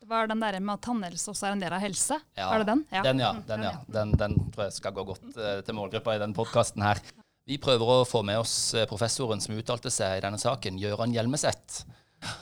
Det 0.00 0.08
var 0.08 0.26
den 0.26 0.40
der 0.40 0.56
med 0.64 0.78
at 0.78 0.80
tannhelse 0.88 1.28
også 1.30 1.50
er 1.50 1.52
en 1.52 1.60
del 1.60 1.72
av 1.76 1.82
helse. 1.84 2.16
Ja, 2.34 2.48
Var 2.48 2.64
det 2.64 2.66
den? 2.72 2.84
Den, 2.90 3.18
ja. 3.20 3.32
Den, 3.46 3.62
ja. 3.68 3.72
Den, 3.86 4.12
den 4.16 4.38
tror 4.50 4.64
jeg 4.64 4.78
skal 4.78 4.96
gå 4.96 5.04
godt 5.12 5.36
eh, 5.36 5.60
til 5.60 5.76
målgruppa 5.76 6.16
i 6.16 6.22
den 6.22 6.32
podkasten 6.34 6.82
her. 6.82 7.02
Vi 7.46 7.58
prøver 7.60 7.84
å 8.00 8.06
få 8.08 8.24
med 8.24 8.40
oss 8.40 8.72
eh, 8.72 8.88
professoren 8.88 9.44
som 9.44 9.54
uttalte 9.60 9.92
seg 9.92 10.16
i 10.16 10.24
denne 10.24 10.40
saken, 10.40 10.80
Gøran 10.80 11.12
Hjelmeset. 11.12 11.82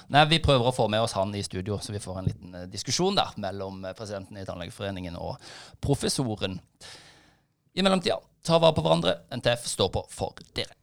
Nei, 0.09 0.25
Vi 0.31 0.41
prøver 0.43 0.71
å 0.71 0.75
få 0.75 0.89
med 0.91 1.05
oss 1.05 1.15
han 1.19 1.35
i 1.37 1.43
studio, 1.45 1.79
så 1.83 1.95
vi 1.95 2.03
får 2.03 2.19
en 2.19 2.31
liten 2.31 2.55
eh, 2.55 2.67
diskusjon 2.71 3.19
der 3.19 3.37
mellom 3.43 3.85
eh, 3.85 3.95
presidenten 3.99 4.41
i 4.41 4.47
Tannlegeforeningen 4.49 5.19
og 5.21 5.37
professoren. 5.85 6.59
I 7.75 7.85
mellomtida, 7.85 8.19
ta 8.43 8.59
vare 8.59 8.75
på 8.75 8.83
hverandre. 8.87 9.21
NTF 9.39 9.69
står 9.71 9.93
på 9.95 10.07
for 10.11 10.43
dere. 10.57 10.78